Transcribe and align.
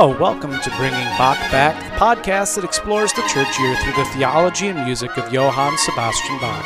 Hello, 0.00 0.16
welcome 0.16 0.52
to 0.52 0.70
Bringing 0.76 1.04
Bach 1.18 1.36
Back, 1.50 1.74
the 1.82 1.98
podcast 1.98 2.54
that 2.54 2.62
explores 2.62 3.12
the 3.14 3.22
church 3.22 3.58
year 3.58 3.74
through 3.78 3.94
the 3.94 4.08
theology 4.10 4.68
and 4.68 4.84
music 4.84 5.18
of 5.18 5.32
Johann 5.32 5.76
Sebastian 5.76 6.38
Bach. 6.38 6.64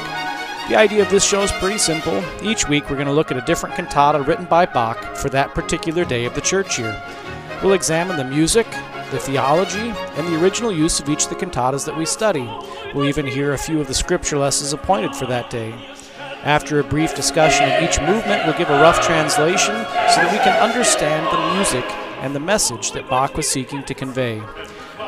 The 0.69 0.77
idea 0.77 1.01
of 1.01 1.09
this 1.09 1.25
show 1.25 1.41
is 1.41 1.51
pretty 1.53 1.79
simple. 1.79 2.23
Each 2.43 2.69
week 2.69 2.91
we're 2.91 2.97
going 2.97 3.07
to 3.07 3.15
look 3.15 3.31
at 3.31 3.39
a 3.39 3.47
different 3.47 3.75
cantata 3.75 4.21
written 4.21 4.45
by 4.45 4.67
Bach 4.67 5.17
for 5.17 5.31
that 5.31 5.55
particular 5.55 6.05
day 6.05 6.27
of 6.27 6.35
the 6.35 6.43
church 6.43 6.79
year. 6.79 7.03
We'll 7.63 7.73
examine 7.73 8.19
the 8.19 8.25
music, 8.25 8.67
the 9.11 9.19
theology, 9.19 9.95
and 10.19 10.29
the 10.29 10.39
original 10.39 10.71
use 10.71 11.01
of 11.01 11.09
each 11.09 11.25
of 11.25 11.31
the 11.31 11.37
cantatas 11.37 11.87
that 11.87 11.97
we 11.97 12.05
study. 12.05 12.47
We'll 12.95 13.09
even 13.09 13.25
hear 13.25 13.55
a 13.55 13.59
few 13.59 13.81
of 13.81 13.89
the 13.89 13.95
scripture 13.95 14.37
lessons 14.37 14.75
appointed 14.75 15.17
for 15.17 15.25
that 15.25 15.49
day. 15.49 15.73
After 16.43 16.81
a 16.81 16.85
brief 16.85 17.17
discussion 17.17 17.65
of 17.65 17.83
each 17.83 17.99
movement, 17.99 18.45
we'll 18.45 18.59
give 18.59 18.69
a 18.69 18.83
rough 18.83 19.01
translation 19.01 19.75
so 19.75 20.21
that 20.21 20.33
we 20.33 20.39
can 20.41 20.61
understand 20.61 21.27
the 21.33 21.55
music 21.55 22.02
and 22.23 22.35
the 22.35 22.41
message 22.41 22.93
that 22.93 23.11
Bach 23.11 23.37
was 23.37 23.49
seeking 23.49 23.83
to 23.85 23.95
convey. 23.95 24.41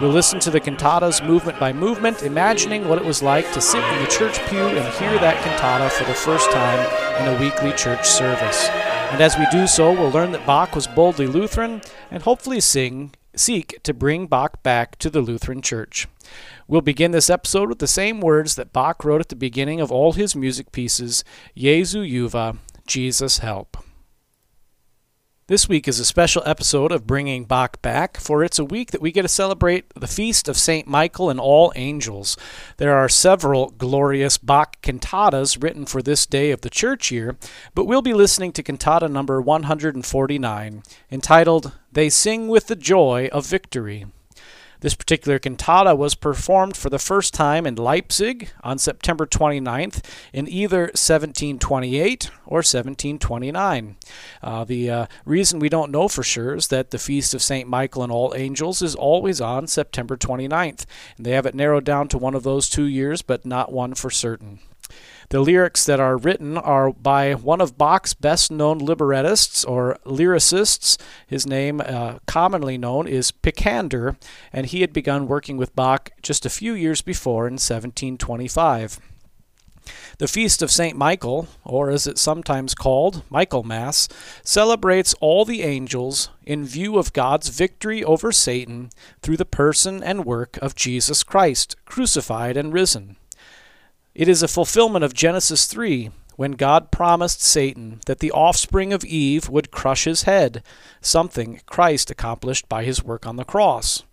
We'll 0.01 0.11
listen 0.11 0.41
to 0.41 0.51
the 0.51 0.61
cantatas 0.61 1.25
movement 1.25 1.61
by 1.61 1.73
movement, 1.73 2.25
imagining 2.25 2.89
what 2.89 2.99
it 2.99 3.05
was 3.05 3.23
like 3.23 3.51
to 3.53 3.61
sit 3.61 3.83
in 3.85 4.03
the 4.03 4.11
church 4.11 4.45
pew 4.49 4.59
and 4.59 4.95
hear 4.95 5.13
that 5.21 5.43
cantata 5.45 5.89
for 5.89 6.03
the 6.05 6.13
first 6.13 6.51
time 6.51 6.81
in 7.23 7.33
a 7.33 7.41
weekly 7.41 7.73
church 7.73 8.05
service. 8.05 8.69
And 9.13 9.21
as 9.21 9.39
we 9.39 9.47
do 9.53 9.69
so, 9.69 9.93
we'll 9.93 10.11
learn 10.11 10.33
that 10.33 10.45
Bach 10.45 10.75
was 10.75 10.89
boldly 10.89 11.29
Lutheran 11.29 11.81
and 12.11 12.25
hopefully 12.25 12.59
sing, 12.59 13.15
seek 13.37 13.81
to 13.85 13.95
bring 13.95 14.27
Bach 14.27 14.61
back 14.65 14.99
to 14.99 15.09
the 15.09 15.21
Lutheran 15.21 15.63
Church. 15.63 16.09
We'll 16.67 16.81
begin 16.81 17.13
this 17.13 17.31
episode 17.31 17.69
with 17.69 17.79
the 17.79 17.87
same 17.87 18.21
words 18.21 18.57
that 18.57 18.73
Bach 18.73 19.05
wrote 19.05 19.21
at 19.21 19.29
the 19.29 19.37
beginning 19.37 19.81
of 19.81 19.93
all 19.93 20.15
his 20.15 20.35
music 20.35 20.73
pieces 20.73 21.23
Jesu 21.57 22.03
Juva, 22.03 22.59
Jesus 22.89 23.39
Help. 23.39 23.77
This 25.47 25.69
week 25.69 25.87
is 25.87 26.01
a 26.01 26.07
special 26.07 26.43
episode 26.47 26.91
of 26.91 27.07
Bringing 27.07 27.45
Bach 27.45 27.83
Back, 27.83 28.17
for 28.17 28.43
it's 28.43 28.59
a 28.59 28.65
week 28.65 28.93
that 28.93 29.03
we 29.03 29.13
get 29.13 29.23
to 29.23 29.29
celebrate 29.29 29.93
the 29.93 30.07
feast 30.07 30.49
of 30.49 30.57
St. 30.57 30.89
Michael 30.89 31.29
and 31.29 31.39
all 31.39 31.71
angels. 31.77 32.39
There 32.79 32.97
are 32.97 33.11
several 33.11 33.69
glorious 33.69 34.39
Bach 34.39 34.81
cantatas 34.81 35.63
written 35.63 35.85
for 35.85 36.01
this 36.01 36.25
day 36.25 36.51
of 36.51 36.63
the 36.63 36.71
church 36.71 37.11
year, 37.11 37.37
but 37.75 37.85
we'll 37.85 38.01
be 38.01 38.15
listening 38.15 38.53
to 38.53 38.63
cantata 38.63 39.07
number 39.07 39.39
149, 39.39 40.83
entitled 41.13 41.73
They 41.93 42.09
Sing 42.09 42.49
with 42.49 42.69
the 42.69 42.77
Joy 42.77 43.29
of 43.31 43.45
Victory. 43.47 44.07
This 44.85 44.95
particular 44.95 45.39
cantata 45.39 45.97
was 45.97 46.15
performed 46.15 46.77
for 46.77 46.91
the 46.91 46.99
first 46.99 47.33
time 47.33 47.67
in 47.67 47.75
Leipzig 47.75 48.51
on 48.63 48.77
September 48.77 49.25
29th 49.25 50.05
in 50.31 50.47
either 50.47 50.81
1728 50.81 52.31
or 52.45 52.59
1729. 52.59 53.97
Uh, 54.43 54.65
the 54.65 54.91
uh, 54.91 55.07
reason 55.25 55.59
we 55.59 55.71
don't 55.71 55.91
know 55.91 56.07
for 56.07 56.23
sure 56.23 56.55
is 56.55 56.69
that 56.69 56.91
the 56.91 56.99
Feast 56.99 57.33
of 57.33 57.41
St. 57.41 57.67
Michael 57.67 58.03
and 58.03 58.13
All 58.13 58.35
Angels 58.37 58.83
is 58.83 58.95
always 58.95 59.41
on 59.41 59.67
September 59.67 60.19
29th. 60.19 60.85
And 61.17 61.25
they 61.25 61.31
have 61.31 61.47
it 61.47 61.55
narrowed 61.55 61.85
down 61.85 62.09
to 62.09 62.19
one 62.19 62.35
of 62.35 62.43
those 62.43 62.69
two 62.69 62.85
years, 62.85 63.23
but 63.23 63.47
not 63.47 63.73
one 63.73 63.95
for 63.95 64.11
certain. 64.11 64.59
The 65.31 65.41
lyrics 65.41 65.85
that 65.87 66.01
are 66.01 66.17
written 66.17 66.57
are 66.59 66.93
by 66.93 67.35
one 67.35 67.61
of 67.61 67.79
Bach's 67.79 68.15
best 68.15 68.51
known 68.51 68.79
librettists 68.79 69.65
or 69.65 69.99
lyricists. 70.05 70.99
His 71.27 71.47
name, 71.47 71.81
uh, 71.81 72.19
commonly 72.27 72.79
known, 72.79 73.07
is 73.07 73.33
Picander, 73.33 74.17
and 74.53 74.67
he 74.67 74.81
had 74.81 74.93
begun 74.93 75.27
working 75.27 75.57
with 75.57 75.75
Bach 75.75 76.11
just 76.23 76.47
a 76.47 76.51
few 76.51 76.75
years 76.75 77.03
before 77.03 77.47
in 77.47 77.55
1725. 77.55 79.01
The 80.19 80.29
Feast 80.29 80.63
of 80.63 80.71
St. 80.71 80.97
Michael, 80.97 81.49
or 81.65 81.91
as 81.91 82.07
it's 82.07 82.21
sometimes 82.21 82.75
called, 82.75 83.23
Michaelmas, 83.29 84.09
celebrates 84.43 85.15
all 85.21 85.45
the 85.45 85.63
angels 85.63 86.31
in 86.45 86.65
view 86.65 86.99
of 86.99 87.13
God's 87.13 87.49
victory 87.49 88.03
over 88.03 88.33
Satan 88.33 88.91
through 89.23 89.37
the 89.37 89.45
person 89.45 90.03
and 90.03 90.25
work 90.25 90.57
of 90.63 90.75
Jesus 90.75 91.23
Christ, 91.23 91.77
crucified 91.85 92.57
and 92.57 92.73
risen. 92.73 93.17
It 94.15 94.29
is 94.29 94.45
a 94.45 94.49
fulfillment 94.49 95.05
of 95.05 95.13
Genesis 95.13 95.67
3 95.67 96.13
when 96.37 96.53
God 96.53 96.93
promised 96.93 97.43
Satan 97.43 97.99
that 98.07 98.21
the 98.21 98.31
offspring 98.31 98.93
of 98.93 99.05
Eve 99.05 99.49
would 99.49 99.73
crush 99.73 100.05
his 100.05 100.23
head, 100.23 100.63
something 101.01 101.61
Christ 101.67 102.13
accomplished 102.13 102.69
by 102.69 102.85
his 102.85 103.03
work 103.03 103.27
on 103.27 103.35
the 103.35 103.45
cross. 103.45 104.05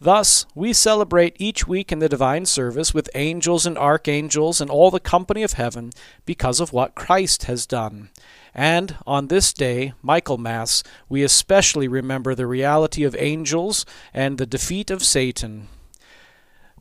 Thus, 0.00 0.46
we 0.54 0.72
celebrate 0.72 1.34
each 1.40 1.66
week 1.66 1.90
in 1.90 1.98
the 1.98 2.08
divine 2.08 2.46
service 2.46 2.94
with 2.94 3.10
angels 3.16 3.66
and 3.66 3.76
archangels 3.76 4.60
and 4.60 4.70
all 4.70 4.92
the 4.92 5.00
company 5.00 5.42
of 5.42 5.54
heaven 5.54 5.90
because 6.24 6.60
of 6.60 6.72
what 6.72 6.94
Christ 6.94 7.44
has 7.44 7.66
done. 7.66 8.10
And 8.54 8.96
on 9.08 9.26
this 9.26 9.52
day, 9.52 9.92
Michaelmas, 10.02 10.84
we 11.08 11.24
especially 11.24 11.88
remember 11.88 12.36
the 12.36 12.46
reality 12.46 13.02
of 13.02 13.16
angels 13.18 13.84
and 14.14 14.38
the 14.38 14.46
defeat 14.46 14.88
of 14.88 15.02
Satan. 15.02 15.66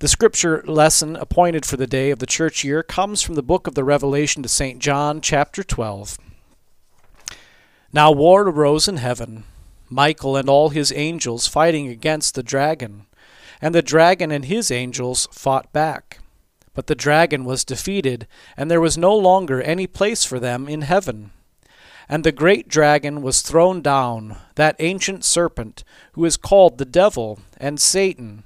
The 0.02 0.08
scripture 0.08 0.64
lesson 0.66 1.16
appointed 1.16 1.64
for 1.64 1.78
the 1.78 1.86
day 1.86 2.10
of 2.10 2.18
the 2.18 2.26
church 2.26 2.64
year 2.64 2.82
comes 2.82 3.22
from 3.22 3.36
the 3.36 3.44
book 3.44 3.68
of 3.68 3.76
the 3.76 3.84
Revelation 3.84 4.42
to 4.42 4.50
St. 4.50 4.80
John, 4.80 5.22
chapter 5.22 5.64
12. 5.64 6.18
Now 7.94 8.12
war 8.12 8.42
arose 8.42 8.88
in 8.88 8.98
heaven, 8.98 9.44
Michael 9.92 10.36
and 10.36 10.50
all 10.50 10.70
his 10.70 10.92
angels 10.92 11.46
fighting 11.46 11.88
against 11.88 12.34
the 12.34 12.42
dragon. 12.42 13.06
And 13.62 13.76
the 13.76 13.84
dragon 13.84 14.32
and 14.32 14.46
his 14.46 14.72
angels 14.72 15.28
fought 15.32 15.72
back. 15.72 16.18
But 16.74 16.88
the 16.88 16.96
dragon 16.96 17.46
was 17.46 17.64
defeated, 17.64 18.26
and 18.58 18.72
there 18.72 18.82
was 18.82 18.98
no 18.98 19.16
longer 19.16 19.62
any 19.62 19.86
place 19.86 20.26
for 20.26 20.40
them 20.40 20.68
in 20.68 20.82
heaven. 20.82 21.30
And 22.10 22.24
the 22.24 22.32
great 22.32 22.68
dragon 22.68 23.22
was 23.22 23.44
thrown 23.44 23.84
down, 23.84 24.38
that 24.56 24.78
ancient 24.80 25.24
serpent, 25.24 25.84
who 26.14 26.26
is 26.26 26.38
called 26.38 26.80
the 26.80 26.86
devil 26.86 27.38
and 27.60 27.80
Satan 27.80 28.46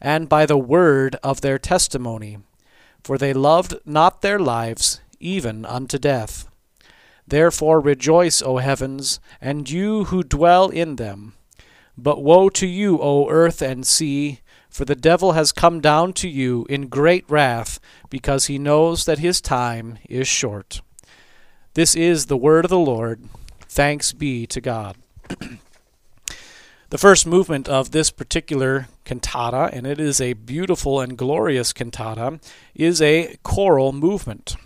and 0.00 0.28
by 0.28 0.46
the 0.46 0.58
word 0.58 1.16
of 1.22 1.40
their 1.40 1.58
testimony, 1.58 2.38
for 3.02 3.18
they 3.18 3.32
loved 3.32 3.74
not 3.84 4.22
their 4.22 4.38
lives 4.38 5.00
even 5.20 5.64
unto 5.64 5.98
death. 5.98 6.48
Therefore 7.26 7.80
rejoice, 7.80 8.40
O 8.42 8.58
heavens, 8.58 9.20
and 9.40 9.68
you 9.68 10.04
who 10.04 10.22
dwell 10.22 10.68
in 10.68 10.96
them. 10.96 11.34
But 11.98 12.22
woe 12.22 12.48
to 12.50 12.66
you, 12.66 13.00
O 13.00 13.28
earth 13.28 13.62
and 13.62 13.86
sea, 13.86 14.40
for 14.68 14.84
the 14.84 14.94
devil 14.94 15.32
has 15.32 15.52
come 15.52 15.80
down 15.80 16.12
to 16.14 16.28
you 16.28 16.66
in 16.68 16.88
great 16.88 17.24
wrath, 17.28 17.80
because 18.10 18.46
he 18.46 18.58
knows 18.58 19.06
that 19.06 19.18
his 19.18 19.40
time 19.40 19.98
is 20.08 20.28
short. 20.28 20.82
This 21.74 21.94
is 21.94 22.26
the 22.26 22.36
word 22.36 22.64
of 22.64 22.70
the 22.70 22.78
Lord. 22.78 23.24
Thanks 23.68 24.12
be 24.12 24.46
to 24.46 24.60
God. 24.60 24.96
the 26.90 26.98
first 26.98 27.26
movement 27.26 27.68
of 27.68 27.90
this 27.90 28.10
particular 28.10 28.86
cantata, 29.04 29.70
and 29.72 29.86
it 29.86 29.98
is 29.98 30.20
a 30.20 30.34
beautiful 30.34 31.00
and 31.00 31.18
glorious 31.18 31.72
cantata, 31.72 32.38
is 32.74 33.02
a 33.02 33.36
choral 33.42 33.92
movement. 33.92 34.56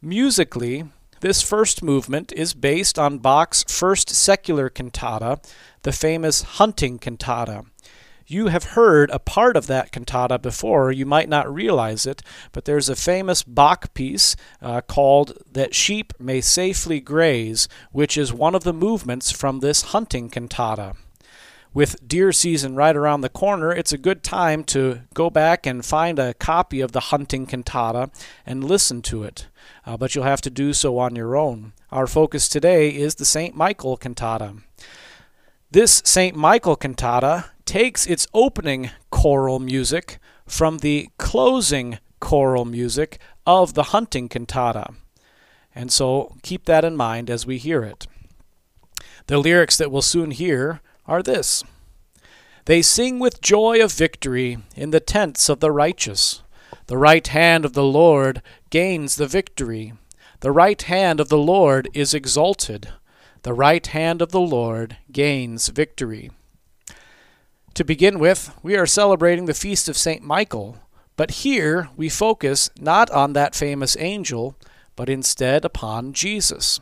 Musically, 0.00 0.84
this 1.20 1.42
first 1.42 1.82
movement 1.82 2.32
is 2.32 2.54
based 2.54 2.98
on 2.98 3.18
Bach's 3.18 3.64
first 3.68 4.08
secular 4.08 4.70
cantata, 4.70 5.40
the 5.82 5.92
famous 5.92 6.42
Hunting 6.42 6.98
Cantata. 6.98 7.64
You 8.26 8.46
have 8.46 8.64
heard 8.72 9.10
a 9.10 9.18
part 9.18 9.54
of 9.54 9.66
that 9.66 9.92
cantata 9.92 10.38
before, 10.38 10.90
you 10.92 11.04
might 11.04 11.28
not 11.28 11.52
realize 11.52 12.06
it, 12.06 12.22
but 12.52 12.64
there's 12.64 12.88
a 12.88 12.96
famous 12.96 13.42
Bach 13.42 13.92
piece 13.92 14.34
uh, 14.62 14.80
called 14.80 15.36
That 15.52 15.74
Sheep 15.74 16.14
May 16.18 16.40
Safely 16.40 17.00
Graze, 17.00 17.68
which 17.92 18.16
is 18.16 18.32
one 18.32 18.54
of 18.54 18.64
the 18.64 18.72
movements 18.72 19.30
from 19.30 19.60
this 19.60 19.82
hunting 19.82 20.30
cantata 20.30 20.94
with 21.74 22.06
deer 22.06 22.30
season 22.32 22.76
right 22.76 22.94
around 22.94 23.20
the 23.20 23.28
corner, 23.28 23.72
it's 23.72 23.92
a 23.92 23.98
good 23.98 24.22
time 24.22 24.62
to 24.62 25.00
go 25.12 25.28
back 25.28 25.66
and 25.66 25.84
find 25.84 26.20
a 26.20 26.32
copy 26.34 26.80
of 26.80 26.92
the 26.92 27.00
Hunting 27.00 27.46
Cantata 27.46 28.10
and 28.46 28.62
listen 28.62 29.02
to 29.02 29.24
it. 29.24 29.48
Uh, 29.84 29.96
but 29.96 30.14
you'll 30.14 30.24
have 30.24 30.40
to 30.42 30.50
do 30.50 30.72
so 30.72 30.96
on 30.98 31.16
your 31.16 31.36
own. 31.36 31.72
Our 31.90 32.06
focus 32.06 32.48
today 32.48 32.90
is 32.90 33.16
the 33.16 33.24
St. 33.24 33.56
Michael 33.56 33.96
Cantata. 33.96 34.56
This 35.72 36.00
St. 36.04 36.36
Michael 36.36 36.76
Cantata 36.76 37.46
takes 37.64 38.06
its 38.06 38.28
opening 38.32 38.90
choral 39.10 39.58
music 39.58 40.18
from 40.46 40.78
the 40.78 41.08
closing 41.18 41.98
choral 42.20 42.64
music 42.64 43.18
of 43.44 43.74
the 43.74 43.84
Hunting 43.84 44.28
Cantata. 44.28 44.94
And 45.74 45.90
so 45.90 46.36
keep 46.42 46.66
that 46.66 46.84
in 46.84 46.96
mind 46.96 47.28
as 47.28 47.44
we 47.46 47.58
hear 47.58 47.82
it. 47.82 48.06
The 49.26 49.38
lyrics 49.38 49.76
that 49.78 49.90
we'll 49.90 50.02
soon 50.02 50.30
hear 50.30 50.80
are 51.06 51.22
this 51.22 51.62
They 52.64 52.82
sing 52.82 53.18
with 53.18 53.40
joy 53.40 53.82
of 53.82 53.92
victory 53.92 54.58
in 54.74 54.90
the 54.90 55.00
tents 55.00 55.48
of 55.48 55.60
the 55.60 55.70
righteous. 55.70 56.42
The 56.86 56.98
right 56.98 57.26
hand 57.26 57.64
of 57.64 57.72
the 57.72 57.84
Lord 57.84 58.42
gains 58.70 59.16
the 59.16 59.26
victory. 59.26 59.94
The 60.40 60.52
right 60.52 60.80
hand 60.82 61.20
of 61.20 61.28
the 61.28 61.38
Lord 61.38 61.88
is 61.94 62.12
exalted. 62.12 62.88
The 63.42 63.54
right 63.54 63.86
hand 63.86 64.20
of 64.20 64.32
the 64.32 64.40
Lord 64.40 64.98
gains 65.10 65.68
victory. 65.68 66.30
To 67.74 67.84
begin 67.84 68.18
with, 68.18 68.54
we 68.62 68.76
are 68.76 68.86
celebrating 68.86 69.46
the 69.46 69.54
feast 69.54 69.88
of 69.88 69.96
St. 69.96 70.22
Michael, 70.22 70.78
but 71.16 71.42
here 71.42 71.88
we 71.96 72.08
focus 72.08 72.70
not 72.78 73.10
on 73.10 73.32
that 73.32 73.54
famous 73.54 73.96
angel, 73.98 74.56
but 74.96 75.08
instead 75.08 75.64
upon 75.64 76.12
Jesus. 76.12 76.80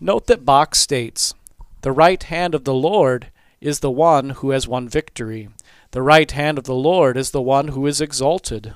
Note 0.00 0.26
that 0.26 0.44
Bach 0.44 0.74
states, 0.74 1.34
The 1.82 1.92
right 1.92 2.22
hand 2.22 2.54
of 2.54 2.64
the 2.64 2.74
Lord 2.74 3.30
is 3.60 3.80
the 3.80 3.90
one 3.90 4.30
who 4.30 4.50
has 4.50 4.66
won 4.66 4.88
victory. 4.88 5.48
The 5.92 6.02
right 6.02 6.30
hand 6.30 6.58
of 6.58 6.64
the 6.64 6.74
Lord 6.74 7.16
is 7.16 7.30
the 7.30 7.42
one 7.42 7.68
who 7.68 7.86
is 7.86 8.00
exalted. 8.00 8.74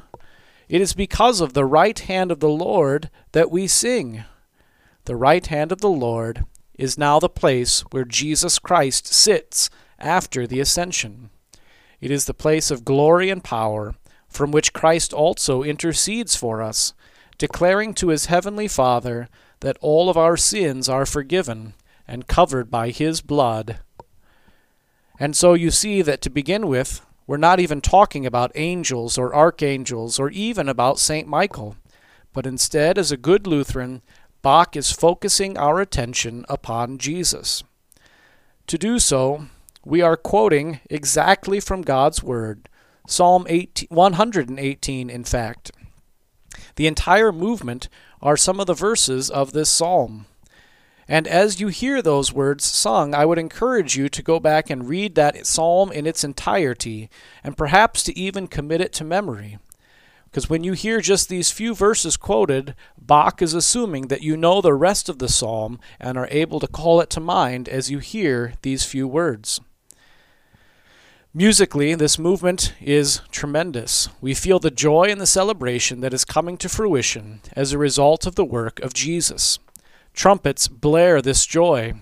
It 0.68 0.80
is 0.80 0.94
because 0.94 1.40
of 1.40 1.52
the 1.52 1.64
right 1.64 1.98
hand 1.98 2.30
of 2.30 2.38
the 2.40 2.48
Lord 2.48 3.10
that 3.32 3.50
we 3.50 3.66
sing. 3.66 4.24
The 5.04 5.16
right 5.16 5.44
hand 5.44 5.72
of 5.72 5.80
the 5.80 5.90
Lord 5.90 6.44
is 6.78 6.96
now 6.96 7.18
the 7.18 7.28
place 7.28 7.80
where 7.90 8.04
Jesus 8.04 8.60
Christ 8.60 9.06
sits 9.08 9.68
after 9.98 10.46
the 10.46 10.60
ascension. 10.60 11.30
It 12.00 12.10
is 12.10 12.26
the 12.26 12.34
place 12.34 12.70
of 12.70 12.84
glory 12.84 13.30
and 13.30 13.42
power 13.42 13.94
from 14.28 14.52
which 14.52 14.72
Christ 14.72 15.12
also 15.12 15.62
intercedes 15.62 16.36
for 16.36 16.62
us, 16.62 16.94
declaring 17.36 17.94
to 17.94 18.08
his 18.08 18.26
heavenly 18.26 18.68
Father 18.68 19.28
that 19.60 19.76
all 19.80 20.08
of 20.08 20.16
our 20.16 20.36
sins 20.36 20.88
are 20.88 21.04
forgiven 21.04 21.74
and 22.06 22.26
covered 22.26 22.70
by 22.70 22.90
his 22.90 23.20
blood. 23.20 23.78
And 25.18 25.36
so 25.36 25.54
you 25.54 25.70
see 25.70 26.02
that 26.02 26.20
to 26.22 26.30
begin 26.30 26.66
with, 26.66 27.04
we're 27.26 27.36
not 27.36 27.60
even 27.60 27.80
talking 27.80 28.26
about 28.26 28.52
angels 28.54 29.16
or 29.16 29.34
archangels 29.34 30.18
or 30.18 30.30
even 30.30 30.68
about 30.68 30.98
St. 30.98 31.28
Michael, 31.28 31.76
but 32.32 32.46
instead, 32.46 32.98
as 32.98 33.12
a 33.12 33.16
good 33.16 33.46
Lutheran, 33.46 34.02
Bach 34.42 34.76
is 34.76 34.90
focusing 34.90 35.56
our 35.56 35.80
attention 35.80 36.44
upon 36.48 36.98
Jesus. 36.98 37.62
To 38.66 38.76
do 38.76 38.98
so, 38.98 39.46
we 39.84 40.00
are 40.00 40.16
quoting 40.16 40.80
exactly 40.90 41.60
from 41.60 41.82
God's 41.82 42.22
Word, 42.22 42.68
Psalm 43.06 43.46
18, 43.48 43.88
118, 43.90 45.10
in 45.10 45.24
fact. 45.24 45.70
The 46.76 46.86
entire 46.86 47.32
movement 47.32 47.88
are 48.20 48.36
some 48.36 48.60
of 48.60 48.66
the 48.66 48.74
verses 48.74 49.30
of 49.30 49.52
this 49.52 49.70
psalm. 49.70 50.26
And 51.12 51.28
as 51.28 51.60
you 51.60 51.68
hear 51.68 52.00
those 52.00 52.32
words 52.32 52.64
sung, 52.64 53.14
I 53.14 53.26
would 53.26 53.36
encourage 53.36 53.98
you 53.98 54.08
to 54.08 54.22
go 54.22 54.40
back 54.40 54.70
and 54.70 54.88
read 54.88 55.14
that 55.14 55.46
psalm 55.46 55.92
in 55.92 56.06
its 56.06 56.24
entirety, 56.24 57.10
and 57.44 57.54
perhaps 57.54 58.02
to 58.04 58.18
even 58.18 58.46
commit 58.46 58.80
it 58.80 58.94
to 58.94 59.04
memory. 59.04 59.58
Because 60.24 60.48
when 60.48 60.64
you 60.64 60.72
hear 60.72 61.02
just 61.02 61.28
these 61.28 61.50
few 61.50 61.74
verses 61.74 62.16
quoted, 62.16 62.74
Bach 62.98 63.42
is 63.42 63.52
assuming 63.52 64.08
that 64.08 64.22
you 64.22 64.38
know 64.38 64.62
the 64.62 64.72
rest 64.72 65.10
of 65.10 65.18
the 65.18 65.28
psalm 65.28 65.78
and 66.00 66.16
are 66.16 66.28
able 66.30 66.60
to 66.60 66.66
call 66.66 67.02
it 67.02 67.10
to 67.10 67.20
mind 67.20 67.68
as 67.68 67.90
you 67.90 67.98
hear 67.98 68.54
these 68.62 68.86
few 68.86 69.06
words. 69.06 69.60
Musically, 71.34 71.94
this 71.94 72.18
movement 72.18 72.72
is 72.80 73.20
tremendous. 73.30 74.08
We 74.22 74.32
feel 74.32 74.58
the 74.58 74.70
joy 74.70 75.08
and 75.10 75.20
the 75.20 75.26
celebration 75.26 76.00
that 76.00 76.14
is 76.14 76.24
coming 76.24 76.56
to 76.56 76.70
fruition 76.70 77.42
as 77.52 77.74
a 77.74 77.78
result 77.78 78.24
of 78.24 78.34
the 78.34 78.46
work 78.46 78.80
of 78.80 78.94
Jesus. 78.94 79.58
Trumpets 80.14 80.68
blare 80.68 81.22
this 81.22 81.46
joy. 81.46 81.94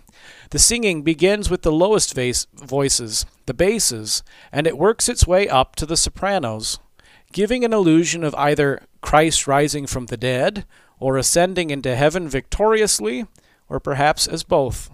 The 0.51 0.59
singing 0.59 1.03
begins 1.03 1.49
with 1.49 1.63
the 1.63 1.73
lowest 1.73 2.15
voices, 2.15 3.27
the 3.47 3.55
basses, 3.55 4.23
and 4.51 4.67
it 4.67 4.77
works 4.77 5.09
its 5.09 5.27
way 5.27 5.49
up 5.49 5.77
to 5.77 5.87
the 5.87 5.97
sopranos, 5.97 6.79
giving 7.33 7.65
an 7.65 7.73
illusion 7.73 8.25
of 8.25 8.35
either 8.35 8.83
Christ 9.01 9.47
rising 9.47 9.87
from 9.87 10.07
the 10.07 10.17
dead, 10.17 10.67
or 10.99 11.17
ascending 11.17 11.71
into 11.71 11.95
heaven 11.97 12.29
victoriously, 12.29 13.27
or 13.69 13.81
perhaps 13.81 14.27
as 14.27 14.43
both. 14.43 14.91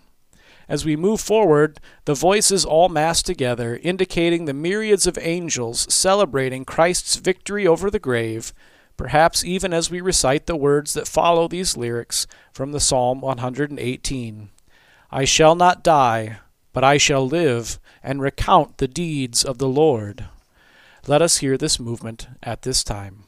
As 0.68 0.84
we 0.84 0.96
move 0.96 1.20
forward, 1.20 1.80
the 2.04 2.14
voices 2.14 2.64
all 2.64 2.88
mass 2.88 3.22
together, 3.22 3.80
indicating 3.82 4.44
the 4.44 4.52
myriads 4.52 5.06
of 5.06 5.18
angels 5.18 5.92
celebrating 5.92 6.64
Christ's 6.64 7.16
victory 7.16 7.66
over 7.66 7.90
the 7.90 7.98
grave, 7.98 8.52
perhaps 8.96 9.44
even 9.44 9.72
as 9.72 9.90
we 9.90 10.00
recite 10.00 10.46
the 10.46 10.56
words 10.56 10.94
that 10.94 11.08
follow 11.08 11.48
these 11.48 11.76
lyrics 11.76 12.26
from 12.52 12.72
the 12.72 12.80
Psalm 12.80 13.20
118 13.20 14.48
I 15.10 15.24
shall 15.24 15.54
not 15.54 15.84
die, 15.84 16.38
but 16.72 16.82
I 16.82 16.96
shall 16.96 17.26
live 17.26 17.78
and 18.02 18.20
recount 18.20 18.78
the 18.78 18.88
deeds 18.88 19.44
of 19.44 19.58
the 19.58 19.68
Lord. 19.68 20.26
Let 21.06 21.22
us 21.22 21.38
hear 21.38 21.56
this 21.56 21.78
movement 21.78 22.26
at 22.42 22.62
this 22.62 22.82
time. 22.82 23.25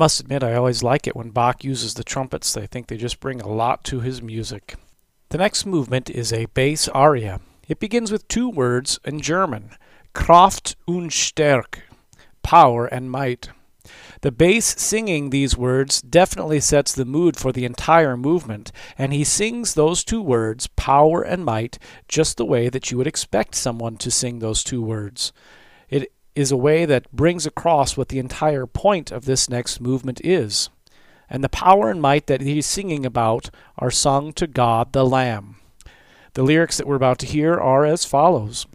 Must 0.00 0.18
admit, 0.18 0.42
I 0.42 0.54
always 0.54 0.82
like 0.82 1.06
it 1.06 1.14
when 1.14 1.28
Bach 1.28 1.62
uses 1.62 1.92
the 1.92 2.02
trumpets. 2.02 2.56
I 2.56 2.64
think 2.64 2.86
they 2.86 2.96
just 2.96 3.20
bring 3.20 3.42
a 3.42 3.52
lot 3.52 3.84
to 3.84 4.00
his 4.00 4.22
music. 4.22 4.76
The 5.28 5.36
next 5.36 5.66
movement 5.66 6.08
is 6.08 6.32
a 6.32 6.46
bass 6.46 6.88
aria. 6.88 7.38
It 7.68 7.78
begins 7.78 8.10
with 8.10 8.26
two 8.26 8.48
words 8.48 8.98
in 9.04 9.20
German 9.20 9.72
Kraft 10.14 10.74
und 10.88 11.10
Stärke, 11.10 11.82
power 12.42 12.86
and 12.86 13.10
might. 13.10 13.50
The 14.22 14.32
bass 14.32 14.74
singing 14.80 15.28
these 15.28 15.58
words 15.58 16.00
definitely 16.00 16.60
sets 16.60 16.94
the 16.94 17.04
mood 17.04 17.36
for 17.36 17.52
the 17.52 17.66
entire 17.66 18.16
movement, 18.16 18.72
and 18.96 19.12
he 19.12 19.22
sings 19.22 19.74
those 19.74 20.02
two 20.02 20.22
words, 20.22 20.66
power 20.76 21.20
and 21.20 21.44
might, 21.44 21.78
just 22.08 22.38
the 22.38 22.46
way 22.46 22.70
that 22.70 22.90
you 22.90 22.96
would 22.96 23.06
expect 23.06 23.54
someone 23.54 23.98
to 23.98 24.10
sing 24.10 24.38
those 24.38 24.64
two 24.64 24.80
words. 24.80 25.34
Is 26.36 26.52
a 26.52 26.56
way 26.56 26.84
that 26.84 27.10
brings 27.10 27.44
across 27.44 27.96
what 27.96 28.08
the 28.08 28.20
entire 28.20 28.66
point 28.66 29.10
of 29.10 29.24
this 29.24 29.50
next 29.50 29.80
movement 29.80 30.20
is. 30.22 30.70
And 31.28 31.42
the 31.42 31.48
power 31.48 31.90
and 31.90 32.00
might 32.00 32.28
that 32.28 32.40
he's 32.40 32.66
singing 32.66 33.04
about 33.04 33.50
are 33.78 33.90
sung 33.90 34.32
to 34.34 34.46
God 34.46 34.92
the 34.92 35.04
Lamb. 35.04 35.56
The 36.34 36.42
lyrics 36.44 36.76
that 36.76 36.86
we're 36.86 36.94
about 36.94 37.18
to 37.20 37.26
hear 37.26 37.54
are 37.54 37.84
as 37.84 38.04
follows 38.04 38.66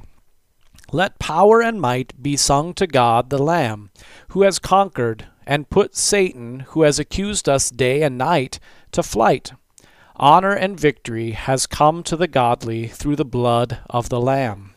Let 0.91 1.17
power 1.17 1.61
and 1.61 1.79
might 1.79 2.21
be 2.21 2.35
sung 2.35 2.73
to 2.73 2.87
God 2.87 3.29
the 3.29 3.41
Lamb, 3.41 3.89
who 4.29 4.41
has 4.41 4.59
conquered 4.59 5.27
and 5.47 5.69
put 5.69 5.95
Satan, 5.95 6.61
who 6.69 6.81
has 6.81 6.99
accused 6.99 7.47
us 7.47 7.69
day 7.69 8.01
and 8.01 8.17
night, 8.17 8.59
to 8.91 9.01
flight. 9.01 9.53
Honor 10.17 10.53
and 10.53 10.79
victory 10.79 11.31
has 11.31 11.67
come 11.67 12.03
to 12.03 12.17
the 12.17 12.27
godly 12.27 12.87
through 12.87 13.15
the 13.15 13.25
blood 13.25 13.79
of 13.89 14.09
the 14.09 14.19
Lamb 14.19 14.75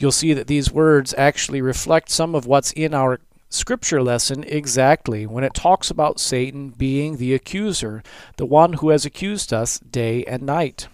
you'll 0.00 0.10
see 0.10 0.32
that 0.32 0.46
these 0.46 0.72
words 0.72 1.14
actually 1.18 1.60
reflect 1.60 2.10
some 2.10 2.34
of 2.34 2.46
what's 2.46 2.72
in 2.72 2.94
our 2.94 3.20
scripture 3.50 4.02
lesson 4.02 4.44
exactly 4.44 5.26
when 5.26 5.44
it 5.44 5.52
talks 5.52 5.90
about 5.90 6.18
Satan 6.18 6.70
being 6.70 7.16
the 7.16 7.34
accuser, 7.34 8.02
the 8.36 8.46
one 8.46 8.74
who 8.74 8.90
has 8.90 9.04
accused 9.04 9.52
us 9.52 9.78
day 9.80 10.24
and 10.24 10.42
night. 10.42 10.88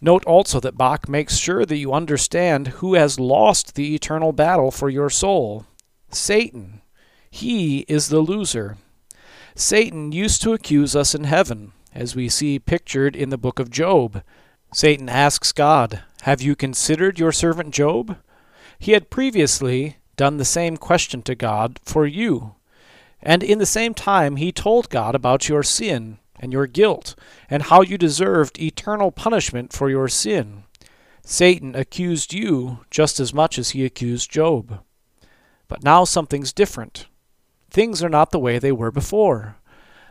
Note 0.00 0.24
also 0.24 0.60
that 0.60 0.78
Bach 0.78 1.08
makes 1.08 1.36
sure 1.36 1.66
that 1.66 1.76
you 1.76 1.92
understand 1.92 2.68
who 2.68 2.94
has 2.94 3.20
lost 3.20 3.74
the 3.74 3.94
eternal 3.94 4.32
battle 4.32 4.70
for 4.70 4.88
your 4.88 5.10
soul 5.10 5.66
Satan. 6.08 6.80
He 7.30 7.80
is 7.80 8.08
the 8.08 8.20
loser. 8.20 8.76
Satan 9.54 10.12
used 10.12 10.40
to 10.42 10.52
accuse 10.52 10.94
us 10.94 11.14
in 11.14 11.24
heaven, 11.24 11.72
as 11.94 12.14
we 12.14 12.28
see 12.28 12.58
pictured 12.58 13.16
in 13.16 13.30
the 13.30 13.38
book 13.38 13.58
of 13.58 13.70
Job. 13.70 14.22
Satan 14.72 15.08
asks 15.08 15.52
God, 15.52 16.02
Have 16.22 16.42
you 16.42 16.56
considered 16.56 17.18
your 17.18 17.32
servant 17.32 17.72
Job? 17.72 18.16
He 18.78 18.92
had 18.92 19.10
previously 19.10 19.98
done 20.16 20.36
the 20.36 20.44
same 20.44 20.76
question 20.76 21.22
to 21.22 21.34
God 21.34 21.78
for 21.84 22.06
you. 22.06 22.54
And 23.22 23.42
in 23.42 23.58
the 23.58 23.66
same 23.66 23.94
time, 23.94 24.36
he 24.36 24.52
told 24.52 24.90
God 24.90 25.14
about 25.14 25.48
your 25.48 25.62
sin 25.62 26.18
and 26.38 26.52
your 26.52 26.66
guilt, 26.66 27.14
and 27.48 27.64
how 27.64 27.80
you 27.80 27.96
deserved 27.96 28.60
eternal 28.60 29.10
punishment 29.10 29.72
for 29.72 29.88
your 29.88 30.06
sin. 30.08 30.64
Satan 31.24 31.74
accused 31.74 32.32
you 32.32 32.80
just 32.90 33.18
as 33.18 33.32
much 33.32 33.58
as 33.58 33.70
he 33.70 33.84
accused 33.84 34.30
Job. 34.30 34.80
But 35.66 35.82
now 35.82 36.04
something's 36.04 36.52
different. 36.52 37.06
Things 37.70 38.02
are 38.02 38.08
not 38.08 38.30
the 38.30 38.38
way 38.38 38.58
they 38.58 38.70
were 38.70 38.92
before. 38.92 39.56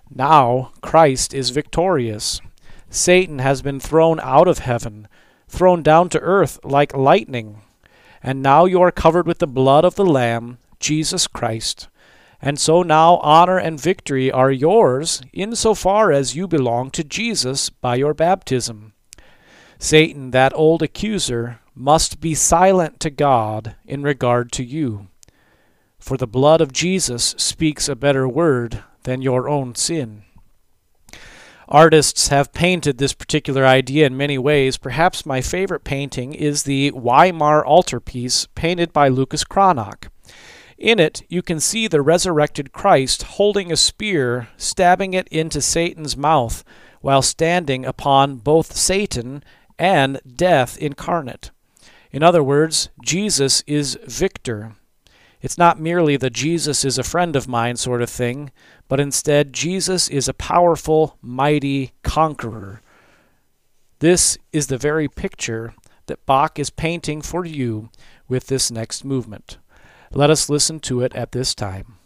Now 0.09 0.71
Christ 0.81 1.33
is 1.33 1.51
victorious. 1.51 2.41
Satan 2.89 3.39
has 3.39 3.61
been 3.61 3.79
thrown 3.79 4.19
out 4.19 4.47
of 4.47 4.59
heaven, 4.59 5.07
thrown 5.55 5.81
down 5.81 6.09
to 6.09 6.19
earth 6.19 6.59
like 6.63 6.95
lightning. 6.95 7.61
And 8.21 8.41
now 8.41 8.65
you 8.65 8.81
are 8.81 8.91
covered 8.91 9.25
with 9.25 9.39
the 9.39 9.47
blood 9.47 9.85
of 9.85 9.95
the 9.95 10.05
Lamb, 10.05 10.57
Jesus 10.79 11.27
Christ. 11.27 11.87
And 12.41 12.59
so 12.59 12.83
now 12.83 13.17
honor 13.17 13.57
and 13.57 13.79
victory 13.79 14.31
are 14.31 14.51
yours 14.51 15.21
insofar 15.33 16.11
as 16.11 16.35
you 16.35 16.47
belong 16.47 16.91
to 16.91 17.03
Jesus 17.03 17.69
by 17.69 17.95
your 17.95 18.13
baptism. 18.13 18.93
Satan, 19.79 20.31
that 20.31 20.53
old 20.55 20.81
accuser, 20.81 21.59
must 21.73 22.19
be 22.21 22.35
silent 22.35 22.99
to 22.99 23.09
God 23.09 23.75
in 23.85 24.03
regard 24.03 24.51
to 24.53 24.63
you. 24.63 25.07
For 25.97 26.17
the 26.17 26.27
blood 26.27 26.61
of 26.61 26.71
Jesus 26.71 27.33
speaks 27.37 27.89
a 27.89 27.95
better 27.95 28.27
word 28.27 28.83
than 29.03 29.21
your 29.21 29.49
own 29.49 29.73
sin. 29.73 30.24
Artists 31.67 32.27
have 32.27 32.53
painted 32.53 32.97
this 32.97 33.13
particular 33.13 33.65
idea 33.65 34.05
in 34.05 34.15
many 34.15 34.37
ways. 34.37 34.77
Perhaps 34.77 35.25
my 35.25 35.41
favorite 35.41 35.83
painting 35.83 36.33
is 36.33 36.63
the 36.63 36.91
Weimar 36.91 37.65
altarpiece 37.65 38.47
painted 38.53 38.93
by 38.93 39.07
Lucas 39.07 39.43
Cranach. 39.43 40.09
In 40.77 40.99
it, 40.99 41.23
you 41.27 41.41
can 41.41 41.59
see 41.59 41.87
the 41.87 42.01
resurrected 42.01 42.71
Christ 42.71 43.23
holding 43.23 43.71
a 43.71 43.77
spear, 43.77 44.49
stabbing 44.57 45.13
it 45.13 45.27
into 45.29 45.61
Satan's 45.61 46.15
mouth, 46.15 46.63
while 47.01 47.21
standing 47.21 47.85
upon 47.85 48.35
both 48.37 48.75
Satan 48.75 49.43
and 49.79 50.19
death 50.35 50.77
incarnate. 50.77 51.51
In 52.11 52.21
other 52.23 52.43
words, 52.43 52.89
Jesus 53.01 53.63
is 53.65 53.97
victor. 54.05 54.75
It's 55.45 55.59
not 55.59 55.79
merely 55.79 56.17
the 56.17 56.31
Jesus 56.31 56.83
is 56.83 56.97
a 56.97 57.03
friend 57.03 57.35
of 57.35 57.47
mine 57.47 57.75
sort 57.75 58.01
of 58.01 58.09
thing, 58.09 58.49
but 58.87 58.99
instead, 58.99 59.53
Jesus 59.53 60.09
is 60.09 60.27
a 60.27 60.33
powerful, 60.33 61.19
mighty 61.21 61.91
conqueror. 62.01 62.81
This 63.99 64.39
is 64.51 64.65
the 64.65 64.79
very 64.79 65.07
picture 65.07 65.75
that 66.07 66.25
Bach 66.25 66.57
is 66.57 66.71
painting 66.71 67.21
for 67.21 67.45
you 67.45 67.91
with 68.27 68.47
this 68.47 68.71
next 68.71 69.05
movement. 69.05 69.59
Let 70.11 70.31
us 70.31 70.49
listen 70.49 70.79
to 70.79 71.01
it 71.01 71.13
at 71.13 71.31
this 71.31 71.53
time. 71.53 71.97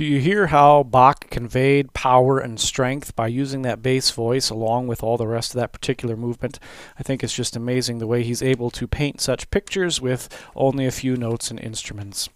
Do 0.00 0.06
you 0.06 0.18
hear 0.18 0.46
how 0.46 0.82
Bach 0.82 1.28
conveyed 1.28 1.92
power 1.92 2.38
and 2.38 2.58
strength 2.58 3.14
by 3.14 3.26
using 3.26 3.60
that 3.62 3.82
bass 3.82 4.10
voice 4.10 4.48
along 4.48 4.86
with 4.86 5.02
all 5.02 5.18
the 5.18 5.26
rest 5.26 5.50
of 5.50 5.60
that 5.60 5.74
particular 5.74 6.16
movement? 6.16 6.58
I 6.98 7.02
think 7.02 7.22
it's 7.22 7.34
just 7.34 7.54
amazing 7.54 7.98
the 7.98 8.06
way 8.06 8.22
he's 8.22 8.42
able 8.42 8.70
to 8.70 8.86
paint 8.86 9.20
such 9.20 9.50
pictures 9.50 10.00
with 10.00 10.30
only 10.56 10.86
a 10.86 10.90
few 10.90 11.18
notes 11.18 11.50
and 11.50 11.60
instruments. 11.60 12.30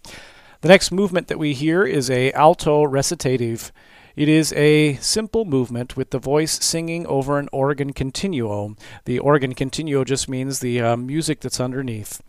The 0.60 0.68
next 0.68 0.92
movement 0.92 1.28
that 1.28 1.38
we 1.38 1.54
hear 1.54 1.86
is 1.86 2.10
a 2.10 2.32
alto 2.32 2.84
recitative. 2.84 3.72
It 4.14 4.28
is 4.28 4.52
a 4.52 4.96
simple 4.96 5.46
movement 5.46 5.96
with 5.96 6.10
the 6.10 6.18
voice 6.18 6.62
singing 6.62 7.06
over 7.06 7.38
an 7.38 7.48
organ 7.50 7.94
continuo. 7.94 8.76
The 9.06 9.20
organ 9.20 9.54
continuo 9.54 10.04
just 10.04 10.28
means 10.28 10.58
the 10.60 10.82
uh, 10.82 10.96
music 10.98 11.40
that's 11.40 11.60
underneath. 11.60 12.20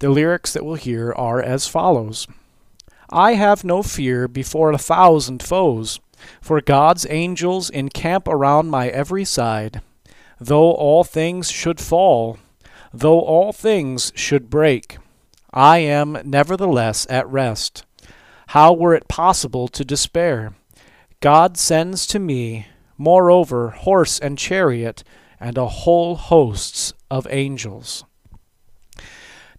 The 0.00 0.10
lyrics 0.10 0.52
that 0.52 0.64
we'll 0.64 0.74
hear 0.74 1.12
are 1.12 1.40
as 1.40 1.68
follows. 1.68 2.26
I 3.12 3.34
have 3.34 3.62
no 3.62 3.82
fear 3.82 4.26
before 4.26 4.72
a 4.72 4.78
thousand 4.78 5.42
foes, 5.42 6.00
for 6.40 6.62
God's 6.62 7.06
angels 7.10 7.68
encamp 7.68 8.26
around 8.26 8.70
my 8.70 8.88
every 8.88 9.26
side. 9.26 9.82
Though 10.40 10.72
all 10.72 11.04
things 11.04 11.50
should 11.50 11.78
fall, 11.78 12.38
though 12.90 13.20
all 13.20 13.52
things 13.52 14.12
should 14.14 14.48
break, 14.48 14.96
I 15.52 15.78
am 15.78 16.22
nevertheless 16.24 17.06
at 17.10 17.28
rest. 17.28 17.84
How 18.48 18.72
were 18.72 18.94
it 18.94 19.08
possible 19.08 19.68
to 19.68 19.84
despair? 19.84 20.54
God 21.20 21.58
sends 21.58 22.06
to 22.08 22.18
me, 22.18 22.66
moreover, 22.96 23.70
horse 23.70 24.18
and 24.18 24.38
chariot, 24.38 25.04
and 25.38 25.58
a 25.58 25.68
whole 25.68 26.16
hosts 26.16 26.94
of 27.10 27.26
angels. 27.28 28.04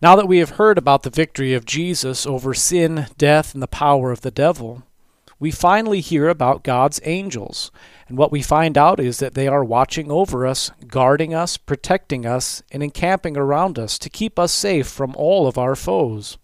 Now 0.02 0.16
that 0.16 0.28
we 0.28 0.40
have 0.40 0.52
heard 0.52 0.78
about 0.78 1.04
the 1.04 1.10
victory 1.10 1.54
of 1.54 1.66
Jesus 1.66 2.26
over 2.26 2.54
sin, 2.54 3.08
death, 3.18 3.54
and 3.54 3.64
the 3.64 3.68
power 3.68 4.12
of 4.12 4.22
the 4.22 4.32
devil, 4.32 4.84
we 5.40 5.52
finally 5.52 6.00
hear 6.00 6.30
about 6.30 6.64
God's 6.64 7.00
angels. 7.04 7.72
And 8.08 8.18
what 8.18 8.32
we 8.32 8.42
find 8.42 8.78
out 8.78 9.00
is 9.00 9.20
that 9.20 9.34
they 9.34 9.48
are 9.48 9.64
watching 9.64 10.12
over 10.12 10.46
us, 10.46 10.72
guarding 10.88 11.34
us, 11.34 11.58
protecting 11.58 12.26
us, 12.26 12.64
and 12.72 12.84
encamping 12.84 13.38
around 13.38 13.80
us 13.80 13.98
to 14.00 14.10
keep 14.10 14.40
us 14.40 14.52
safe 14.52 14.88
from 14.88 15.16
all 15.18 15.48
of 15.48 15.58
our 15.58 15.76
foes. 15.76 16.38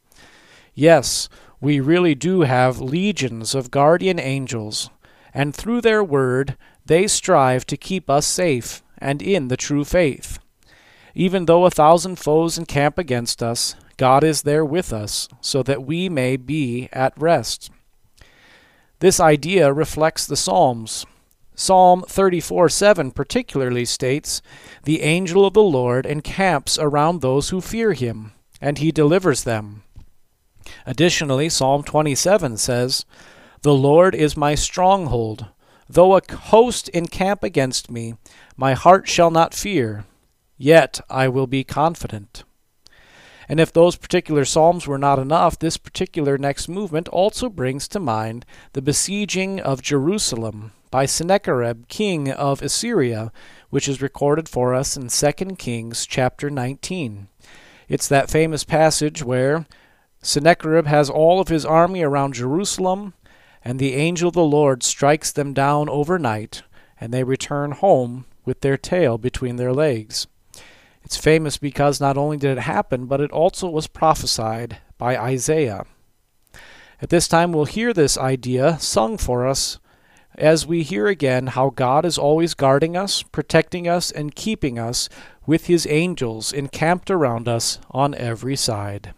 Yes, 0.74 1.30
we 1.62 1.80
really 1.80 2.16
do 2.16 2.42
have 2.42 2.80
legions 2.80 3.54
of 3.54 3.72
guardian 3.72 4.20
angels, 4.20 4.90
and 5.34 5.54
through 5.54 5.82
their 5.82 6.04
word, 6.04 6.58
they 6.86 7.08
strive 7.08 7.66
to 7.68 7.78
keep 7.78 8.10
us 8.10 8.26
safe 8.26 8.82
and 8.98 9.22
in 9.22 9.48
the 9.50 9.58
true 9.58 9.84
faith. 9.84 10.40
Even 11.16 11.46
though 11.46 11.66
a 11.66 11.72
thousand 11.72 12.18
foes 12.18 12.58
encamp 12.58 12.98
against 12.98 13.42
us, 13.42 13.76
God 13.98 14.24
is 14.24 14.44
there 14.44 14.64
with 14.64 14.94
us, 14.94 15.28
so 15.42 15.64
that 15.64 15.84
we 15.84 16.10
may 16.10 16.38
be 16.38 16.88
at 16.94 17.14
rest. 17.20 17.70
This 19.00 19.20
idea 19.20 19.74
reflects 19.74 20.26
the 20.26 20.38
Psalms. 20.38 21.06
Psalm 21.56 22.04
34 22.08 22.70
7 22.70 23.12
particularly 23.12 23.84
states, 23.86 24.42
The 24.84 25.02
angel 25.02 25.46
of 25.46 25.54
the 25.54 25.64
Lord 25.64 26.06
encamps 26.06 26.80
around 26.80 27.20
those 27.20 27.50
who 27.50 27.60
fear 27.60 27.94
him, 27.94 28.32
and 28.62 28.78
he 28.78 28.92
delivers 28.92 29.44
them. 29.44 29.84
Additionally, 30.86 31.50
Psalm 31.50 31.84
27 31.84 32.58
says, 32.58 33.06
The 33.62 33.74
Lord 33.74 34.16
is 34.16 34.38
my 34.38 34.56
stronghold. 34.56 35.48
Though 35.90 36.16
a 36.16 36.22
host 36.34 36.88
encamp 36.90 37.44
against 37.44 37.90
me, 37.90 38.16
my 38.56 38.74
heart 38.74 39.10
shall 39.10 39.32
not 39.32 39.54
fear. 39.54 40.06
Yet 40.62 41.00
I 41.10 41.30
will 41.30 41.48
be 41.48 41.64
confident. 41.64 42.44
And 43.48 43.62
if 43.62 43.72
those 43.72 43.96
particular 43.96 44.44
psalms 44.44 44.86
were 44.86 44.98
not 44.98 45.18
enough, 45.18 45.58
this 45.58 45.78
particular 45.78 46.38
next 46.38 46.68
movement 46.68 47.08
also 47.08 47.48
brings 47.50 47.88
to 47.88 48.00
mind 48.00 48.46
the 48.74 48.82
besieging 48.82 49.62
of 49.62 49.82
Jerusalem 49.82 50.74
by 50.92 51.06
Sennacherib, 51.06 51.88
king 51.88 52.30
of 52.30 52.62
Assyria, 52.62 53.32
which 53.70 53.88
is 53.88 54.02
recorded 54.02 54.50
for 54.50 54.76
us 54.76 54.98
in 54.98 55.08
2 55.08 55.56
Kings 55.56 56.06
chapter 56.06 56.50
19. 56.50 57.30
It's 57.88 58.10
that 58.10 58.30
famous 58.30 58.66
passage 58.66 59.24
where 59.24 59.66
Sennacherib 60.22 60.88
has 60.88 61.10
all 61.10 61.40
of 61.40 61.48
his 61.48 61.66
army 61.66 62.04
around 62.04 62.34
Jerusalem, 62.34 63.14
and 63.64 63.80
the 63.80 63.94
angel 63.96 64.28
of 64.28 64.36
the 64.36 64.44
Lord 64.44 64.84
strikes 64.84 65.32
them 65.32 65.54
down 65.54 65.88
overnight, 65.88 66.64
and 67.00 67.14
they 67.14 67.24
return 67.24 67.72
home 67.72 68.26
with 68.44 68.60
their 68.60 68.78
tail 68.78 69.18
between 69.18 69.56
their 69.56 69.72
legs. 69.72 70.28
It's 71.04 71.18
famous 71.18 71.58
because 71.58 72.02
not 72.02 72.18
only 72.18 72.38
did 72.38 72.58
it 72.58 72.62
happen, 72.62 73.06
but 73.06 73.22
it 73.22 73.32
also 73.32 73.70
was 73.70 73.88
prophesied 73.88 74.78
by 74.98 75.18
Isaiah. 75.18 75.86
At 77.02 77.10
this 77.10 77.28
time, 77.28 77.54
we'll 77.54 77.66
hear 77.66 77.94
this 77.94 78.18
idea 78.18 78.78
sung 78.80 79.18
for 79.18 79.48
us 79.48 79.80
as 80.36 80.66
we 80.66 80.84
hear 80.84 81.08
again 81.08 81.48
how 81.48 81.70
God 81.70 82.06
is 82.06 82.18
always 82.18 82.54
guarding 82.54 82.96
us, 82.96 83.24
protecting 83.24 83.88
us, 83.88 84.12
and 84.12 84.36
keeping 84.36 84.78
us 84.78 85.10
with 85.46 85.66
his 85.68 85.88
angels 85.90 86.54
encamped 86.54 87.10
around 87.10 87.48
us 87.48 87.80
on 87.92 88.14
every 88.16 88.56
side. 88.56 89.14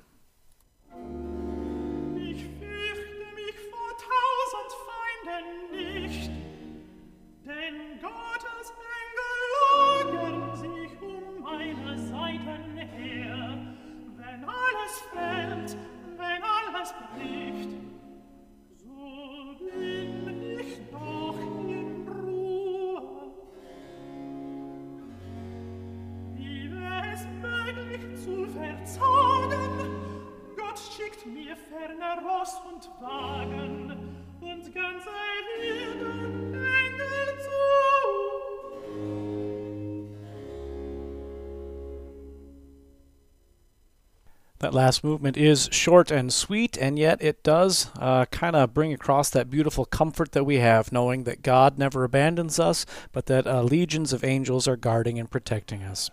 That 44.62 44.76
last 44.76 45.04
movement 45.04 45.38
is 45.38 45.70
short 45.72 46.12
and 46.12 46.32
sweet, 46.32 46.78
and 46.78 47.00
yet 47.00 47.20
it 47.20 47.42
does 47.42 47.90
uh, 47.98 48.26
kind 48.26 48.56
of 48.56 48.76
bring 48.76 48.94
across 48.94 49.32
that 49.32 49.50
beautiful 49.50 49.86
comfort 49.86 50.34
that 50.34 50.44
we 50.44 50.58
have, 50.58 50.92
knowing 50.92 51.24
that 51.24 51.42
God 51.42 51.80
never 51.80 52.04
abandons 52.04 52.60
us, 52.60 52.86
but 53.12 53.26
that 53.26 53.48
uh, 53.48 53.64
legions 53.64 54.14
of 54.14 54.24
angels 54.24 54.68
are 54.68 54.76
guarding 54.76 55.18
and 55.18 55.32
protecting 55.32 55.82
us. 55.82 56.12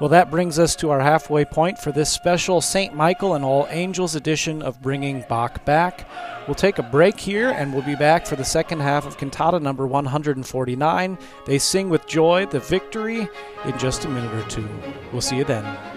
Well, 0.00 0.08
that 0.08 0.30
brings 0.30 0.58
us 0.58 0.74
to 0.76 0.88
our 0.88 1.00
halfway 1.00 1.44
point 1.44 1.78
for 1.78 1.92
this 1.92 2.10
special 2.10 2.62
St. 2.62 2.96
Michael 2.96 3.34
and 3.34 3.44
All 3.44 3.66
Angels 3.68 4.14
edition 4.14 4.62
of 4.62 4.80
Bringing 4.80 5.22
Bach 5.28 5.62
Back. 5.66 6.08
We'll 6.48 6.54
take 6.54 6.78
a 6.78 6.82
break 6.82 7.20
here 7.20 7.50
and 7.50 7.74
we'll 7.74 7.82
be 7.82 7.96
back 7.96 8.26
for 8.26 8.36
the 8.36 8.46
second 8.46 8.80
half 8.80 9.06
of 9.06 9.18
cantata 9.18 9.60
number 9.60 9.86
149. 9.86 11.18
They 11.44 11.58
sing 11.58 11.90
with 11.90 12.06
joy 12.06 12.46
the 12.46 12.60
victory 12.60 13.28
in 13.66 13.78
just 13.78 14.06
a 14.06 14.08
minute 14.08 14.32
or 14.32 14.48
two. 14.48 14.68
We'll 15.12 15.20
see 15.20 15.36
you 15.36 15.44
then. 15.44 15.93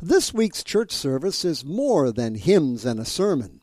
This 0.00 0.34
week's 0.34 0.64
church 0.64 0.90
service 0.90 1.44
is 1.44 1.64
more 1.64 2.10
than 2.10 2.34
hymns 2.34 2.84
and 2.84 2.98
a 2.98 3.04
sermon. 3.04 3.60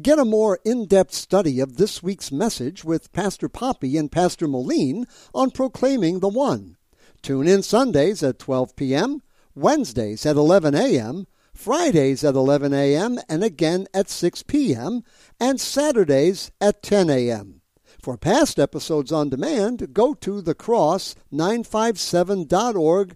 Get 0.00 0.20
a 0.20 0.24
more 0.24 0.60
in 0.64 0.86
depth 0.86 1.14
study 1.14 1.58
of 1.58 1.76
this 1.76 2.00
week's 2.00 2.30
message 2.30 2.84
with 2.84 3.12
Pastor 3.12 3.48
Poppy 3.48 3.96
and 3.96 4.10
Pastor 4.10 4.46
Moline 4.46 5.06
on 5.34 5.50
Proclaiming 5.50 6.20
the 6.20 6.28
One. 6.28 6.76
Tune 7.22 7.48
in 7.48 7.62
Sundays 7.62 8.22
at 8.22 8.38
12 8.38 8.76
p.m., 8.76 9.22
Wednesdays 9.56 10.24
at 10.24 10.36
11 10.36 10.76
a.m., 10.76 11.26
Fridays 11.52 12.22
at 12.22 12.36
11 12.36 12.72
a.m., 12.72 13.18
and 13.28 13.42
again 13.42 13.88
at 13.92 14.08
6 14.08 14.44
p.m., 14.44 15.02
and 15.40 15.60
Saturdays 15.60 16.52
at 16.60 16.84
10 16.84 17.10
a.m. 17.10 17.60
For 18.00 18.16
past 18.16 18.60
episodes 18.60 19.12
on 19.12 19.28
demand, 19.28 19.92
go 19.92 20.14
to 20.14 20.40
thecross957.org 20.40 23.14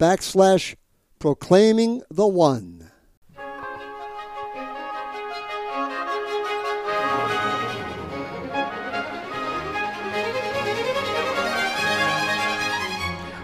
backslash 0.00 0.74
proclaiming 1.18 2.00
the 2.10 2.26
one. 2.26 2.90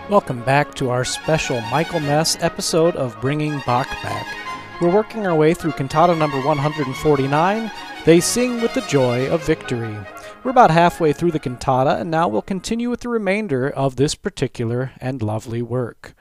Welcome 0.08 0.42
back 0.44 0.74
to 0.76 0.88
our 0.88 1.04
special 1.04 1.60
Michael 1.60 2.00
Michaelmas 2.00 2.38
episode 2.40 2.96
of 2.96 3.20
Bringing 3.20 3.60
Bach 3.66 3.88
Back. 4.02 4.26
We're 4.80 4.88
working 4.88 5.26
our 5.26 5.34
way 5.34 5.52
through 5.52 5.72
cantata 5.72 6.16
number 6.16 6.40
149, 6.40 7.70
They 8.06 8.20
Sing 8.20 8.62
with 8.62 8.72
the 8.72 8.80
Joy 8.82 9.28
of 9.28 9.44
Victory. 9.44 9.94
We're 10.42 10.52
about 10.52 10.70
halfway 10.70 11.12
through 11.12 11.32
the 11.32 11.38
cantata, 11.38 11.96
and 11.96 12.10
now 12.10 12.28
we'll 12.28 12.40
continue 12.40 12.88
with 12.88 13.00
the 13.00 13.10
remainder 13.10 13.68
of 13.68 13.96
this 13.96 14.14
particular 14.14 14.92
and 15.02 15.20
lovely 15.20 15.60
work. 15.60 16.14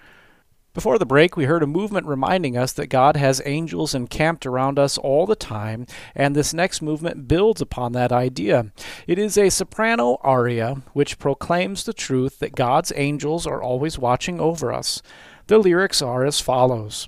Before 0.76 1.00
the 1.00 1.06
break, 1.06 1.38
we 1.38 1.46
heard 1.46 1.64
a 1.64 1.68
movement 1.68 2.06
reminding 2.06 2.58
us 2.58 2.74
that 2.74 2.88
God 2.88 3.16
has 3.16 3.42
angels 3.46 3.96
encamped 3.96 4.46
around 4.46 4.78
us 4.78 4.98
all 4.98 5.26
the 5.26 5.34
time, 5.34 5.88
and 6.14 6.36
this 6.36 6.54
next 6.54 6.82
movement 6.82 7.30
builds 7.30 7.62
upon 7.62 7.94
that 7.94 8.12
idea. 8.12 8.74
It 9.08 9.18
is 9.18 9.38
a 9.38 9.50
soprano 9.50 10.18
aria 10.22 10.82
which 10.92 11.18
proclaims 11.18 11.86
the 11.86 11.94
truth 11.94 12.40
that 12.40 12.56
God's 12.56 12.92
angels 12.98 13.48
are 13.48 13.64
always 13.64 13.98
watching 13.98 14.42
over 14.42 14.74
us. 14.74 15.02
The 15.48 15.60
lyrics 15.60 16.02
are 16.02 16.26
as 16.26 16.42
follows 16.42 17.08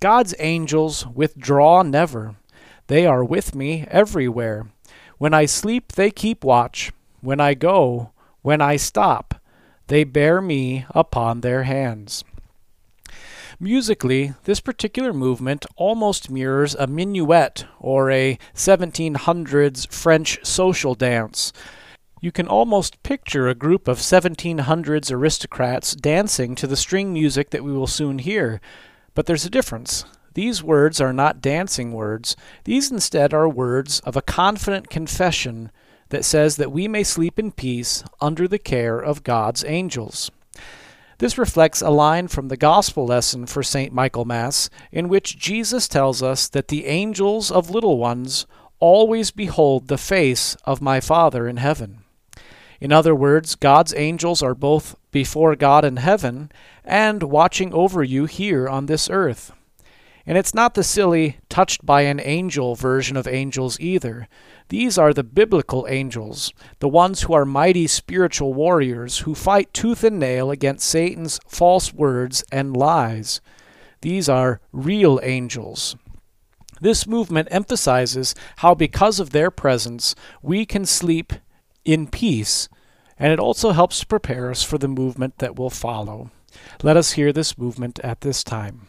God's 0.00 0.34
angels 0.40 1.06
withdraw 1.06 1.82
never, 1.82 2.34
they 2.88 3.06
are 3.06 3.22
with 3.22 3.54
me 3.54 3.86
everywhere. 3.88 4.66
When 5.16 5.32
I 5.32 5.46
sleep, 5.46 5.92
they 5.92 6.10
keep 6.10 6.42
watch. 6.42 6.90
When 7.20 7.38
I 7.38 7.54
go, 7.54 8.10
when 8.42 8.60
I 8.60 8.74
stop, 8.74 9.36
they 9.86 10.02
bear 10.02 10.40
me 10.40 10.86
upon 10.90 11.40
their 11.42 11.62
hands. 11.62 12.24
Musically, 13.62 14.32
this 14.44 14.58
particular 14.58 15.12
movement 15.12 15.66
almost 15.76 16.30
mirrors 16.30 16.74
a 16.76 16.86
minuet 16.86 17.66
or 17.78 18.10
a 18.10 18.38
1700s 18.54 19.92
French 19.92 20.38
social 20.42 20.94
dance. 20.94 21.52
You 22.22 22.32
can 22.32 22.48
almost 22.48 23.02
picture 23.02 23.48
a 23.48 23.54
group 23.54 23.86
of 23.86 23.98
1700s 23.98 25.12
aristocrats 25.12 25.94
dancing 25.94 26.54
to 26.54 26.66
the 26.66 26.76
string 26.76 27.12
music 27.12 27.50
that 27.50 27.62
we 27.62 27.70
will 27.70 27.86
soon 27.86 28.20
hear. 28.20 28.62
But 29.14 29.26
there's 29.26 29.44
a 29.44 29.50
difference. 29.50 30.06
These 30.32 30.62
words 30.62 30.98
are 30.98 31.12
not 31.12 31.42
dancing 31.42 31.92
words, 31.92 32.36
these 32.64 32.90
instead 32.90 33.34
are 33.34 33.46
words 33.46 34.00
of 34.00 34.16
a 34.16 34.22
confident 34.22 34.88
confession 34.88 35.70
that 36.08 36.24
says 36.24 36.56
that 36.56 36.72
we 36.72 36.88
may 36.88 37.04
sleep 37.04 37.38
in 37.38 37.52
peace 37.52 38.04
under 38.22 38.48
the 38.48 38.58
care 38.58 38.98
of 38.98 39.22
God's 39.22 39.64
angels. 39.64 40.30
This 41.20 41.36
reflects 41.36 41.82
a 41.82 41.90
line 41.90 42.28
from 42.28 42.48
the 42.48 42.56
Gospel 42.56 43.04
lesson 43.04 43.44
for 43.44 43.62
St. 43.62 43.92
Michaelmas, 43.92 44.70
in 44.90 45.06
which 45.06 45.38
Jesus 45.38 45.86
tells 45.86 46.22
us 46.22 46.48
that 46.48 46.68
the 46.68 46.86
angels 46.86 47.50
of 47.50 47.68
little 47.68 47.98
ones 47.98 48.46
always 48.78 49.30
behold 49.30 49.88
the 49.88 49.98
face 49.98 50.56
of 50.64 50.80
my 50.80 50.98
Father 50.98 51.46
in 51.46 51.58
heaven. 51.58 52.04
In 52.80 52.90
other 52.90 53.14
words, 53.14 53.54
God's 53.54 53.92
angels 53.92 54.42
are 54.42 54.54
both 54.54 54.96
before 55.10 55.54
God 55.56 55.84
in 55.84 55.98
heaven 55.98 56.50
and 56.86 57.24
watching 57.24 57.74
over 57.74 58.02
you 58.02 58.24
here 58.24 58.66
on 58.66 58.86
this 58.86 59.10
earth. 59.10 59.52
And 60.30 60.38
it's 60.38 60.54
not 60.54 60.74
the 60.74 60.84
silly, 60.84 61.38
touched 61.48 61.84
by 61.84 62.02
an 62.02 62.20
angel 62.20 62.76
version 62.76 63.16
of 63.16 63.26
angels 63.26 63.80
either. 63.80 64.28
These 64.68 64.96
are 64.96 65.12
the 65.12 65.24
biblical 65.24 65.88
angels, 65.88 66.52
the 66.78 66.88
ones 66.88 67.22
who 67.22 67.32
are 67.32 67.44
mighty 67.44 67.88
spiritual 67.88 68.54
warriors 68.54 69.18
who 69.18 69.34
fight 69.34 69.74
tooth 69.74 70.04
and 70.04 70.20
nail 70.20 70.52
against 70.52 70.88
Satan's 70.88 71.40
false 71.48 71.92
words 71.92 72.44
and 72.52 72.76
lies. 72.76 73.40
These 74.02 74.28
are 74.28 74.60
real 74.70 75.18
angels. 75.24 75.96
This 76.80 77.08
movement 77.08 77.48
emphasizes 77.50 78.36
how, 78.58 78.76
because 78.76 79.18
of 79.18 79.30
their 79.30 79.50
presence, 79.50 80.14
we 80.42 80.64
can 80.64 80.86
sleep 80.86 81.32
in 81.84 82.06
peace, 82.06 82.68
and 83.18 83.32
it 83.32 83.40
also 83.40 83.72
helps 83.72 83.98
to 83.98 84.06
prepare 84.06 84.52
us 84.52 84.62
for 84.62 84.78
the 84.78 84.86
movement 84.86 85.38
that 85.38 85.58
will 85.58 85.70
follow. 85.70 86.30
Let 86.84 86.96
us 86.96 87.14
hear 87.14 87.32
this 87.32 87.58
movement 87.58 87.98
at 88.04 88.20
this 88.20 88.44
time. 88.44 88.86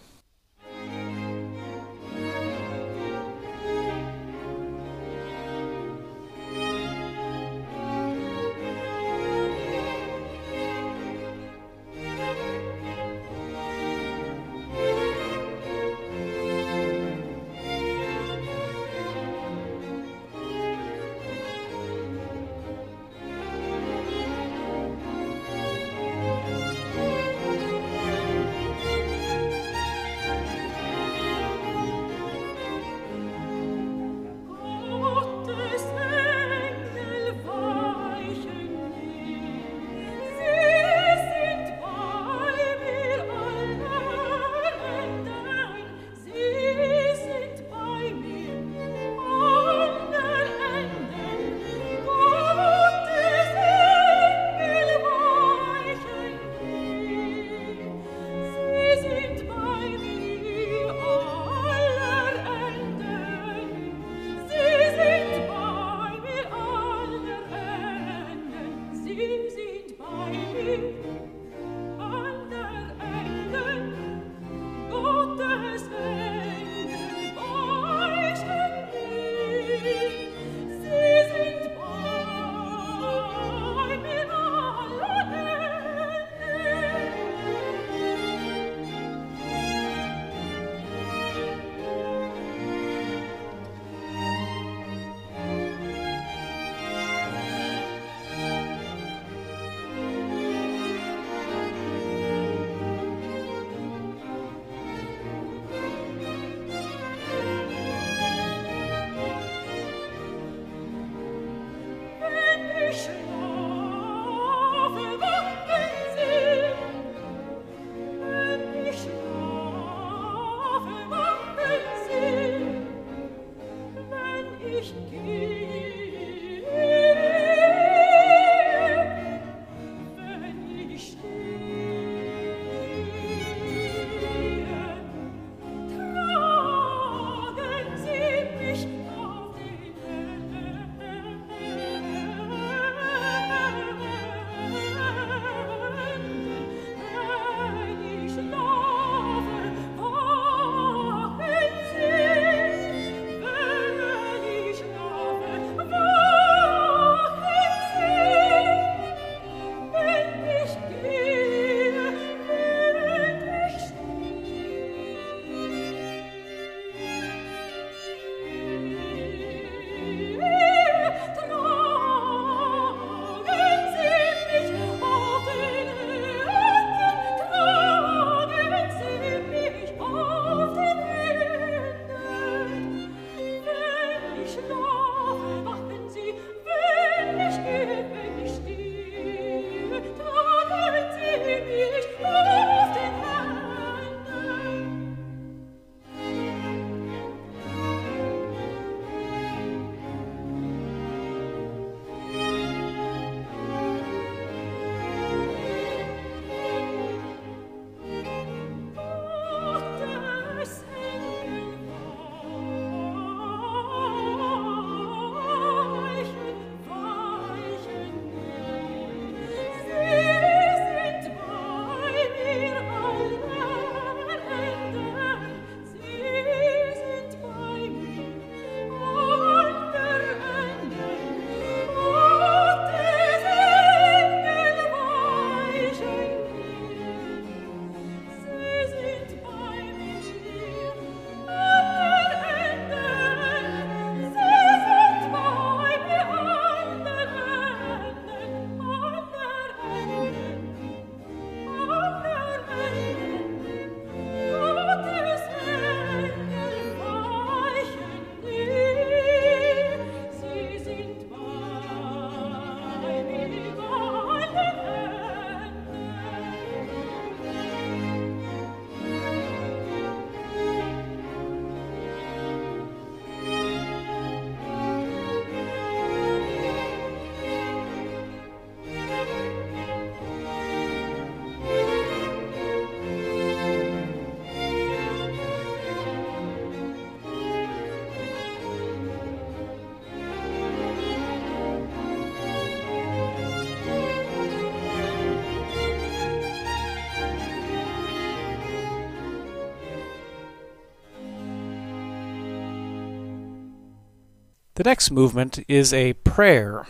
The 304.81 304.89
next 304.89 305.11
movement 305.11 305.63
is 305.67 305.93
a 305.93 306.13
prayer, 306.13 306.87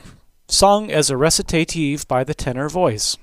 sung 0.47 0.89
as 0.89 1.10
a 1.10 1.17
recitative 1.17 2.08
by 2.08 2.23
the 2.23 2.34
tenor 2.34 2.69
voice. 2.69 3.17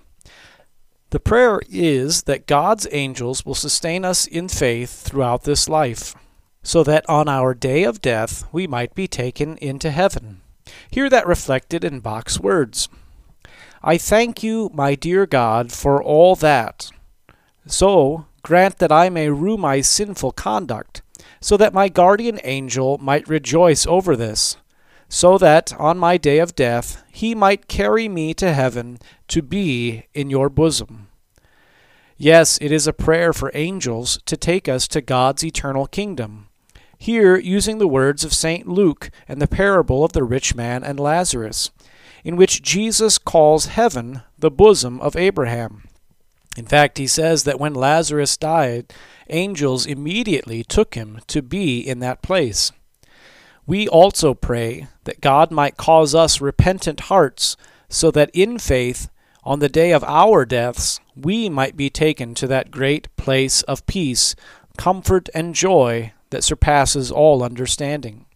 The 1.08 1.18
prayer 1.18 1.62
is 1.70 2.24
that 2.24 2.46
God's 2.46 2.86
angels 2.90 3.46
will 3.46 3.54
sustain 3.54 4.04
us 4.04 4.26
in 4.26 4.46
faith 4.46 4.90
throughout 5.04 5.44
this 5.44 5.70
life, 5.70 6.14
so 6.62 6.84
that 6.84 7.08
on 7.08 7.30
our 7.30 7.54
day 7.54 7.82
of 7.84 8.02
death 8.02 8.44
we 8.52 8.66
might 8.66 8.94
be 8.94 9.08
taken 9.08 9.56
into 9.56 9.90
heaven. 9.90 10.42
Hear 10.90 11.08
that 11.08 11.26
reflected 11.26 11.82
in 11.82 12.00
Bach's 12.00 12.38
words 12.38 12.90
I 13.82 13.96
thank 13.96 14.42
you, 14.42 14.70
my 14.74 14.94
dear 14.94 15.24
God, 15.24 15.72
for 15.72 16.02
all 16.02 16.36
that. 16.36 16.90
So, 17.66 18.26
grant 18.42 18.76
that 18.80 18.92
I 18.92 19.08
may 19.08 19.30
rue 19.30 19.56
my 19.56 19.80
sinful 19.80 20.32
conduct, 20.32 21.00
so 21.40 21.56
that 21.56 21.74
my 21.74 21.88
guardian 21.88 22.40
angel 22.44 22.98
might 22.98 23.28
rejoice 23.28 23.86
over 23.86 24.16
this, 24.16 24.56
so 25.08 25.38
that 25.38 25.72
on 25.78 25.98
my 25.98 26.16
day 26.16 26.38
of 26.38 26.54
death 26.54 27.02
he 27.10 27.34
might 27.34 27.68
carry 27.68 28.08
me 28.08 28.34
to 28.34 28.52
heaven 28.52 28.98
to 29.28 29.42
be 29.42 30.06
in 30.14 30.30
your 30.30 30.48
bosom. 30.48 31.08
Yes, 32.16 32.58
it 32.60 32.72
is 32.72 32.86
a 32.86 32.92
prayer 32.92 33.32
for 33.32 33.50
angels 33.54 34.18
to 34.26 34.36
take 34.36 34.68
us 34.68 34.88
to 34.88 35.00
God's 35.00 35.44
eternal 35.44 35.86
kingdom. 35.86 36.48
Here, 36.98 37.38
using 37.38 37.78
the 37.78 37.86
words 37.86 38.24
of 38.24 38.34
St. 38.34 38.66
Luke 38.66 39.10
and 39.28 39.40
the 39.40 39.46
parable 39.46 40.04
of 40.04 40.12
the 40.12 40.24
rich 40.24 40.56
man 40.56 40.82
and 40.82 40.98
Lazarus 40.98 41.70
in 42.24 42.36
which 42.36 42.62
Jesus 42.62 43.18
calls 43.18 43.66
heaven 43.66 44.22
the 44.38 44.50
bosom 44.50 45.00
of 45.00 45.16
Abraham. 45.16 45.84
In 46.56 46.66
fact, 46.66 46.98
he 46.98 47.06
says 47.06 47.44
that 47.44 47.60
when 47.60 47.74
Lazarus 47.74 48.36
died, 48.36 48.92
angels 49.30 49.86
immediately 49.86 50.64
took 50.64 50.94
him 50.94 51.20
to 51.28 51.42
be 51.42 51.80
in 51.80 52.00
that 52.00 52.22
place. 52.22 52.72
We 53.66 53.86
also 53.86 54.34
pray 54.34 54.88
that 55.04 55.20
God 55.20 55.50
might 55.50 55.76
cause 55.76 56.14
us 56.14 56.40
repentant 56.40 57.00
hearts, 57.00 57.56
so 57.88 58.10
that 58.10 58.30
in 58.32 58.58
faith, 58.58 59.10
on 59.44 59.58
the 59.58 59.68
day 59.68 59.92
of 59.92 60.04
our 60.04 60.44
deaths, 60.44 61.00
we 61.16 61.48
might 61.48 61.76
be 61.76 61.90
taken 61.90 62.34
to 62.34 62.46
that 62.46 62.70
great 62.70 63.14
place 63.16 63.62
of 63.62 63.86
peace, 63.86 64.34
comfort, 64.76 65.28
and 65.34 65.54
joy 65.54 66.12
that 66.30 66.44
surpasses 66.44 67.10
all 67.10 67.42
understanding. 67.42 68.26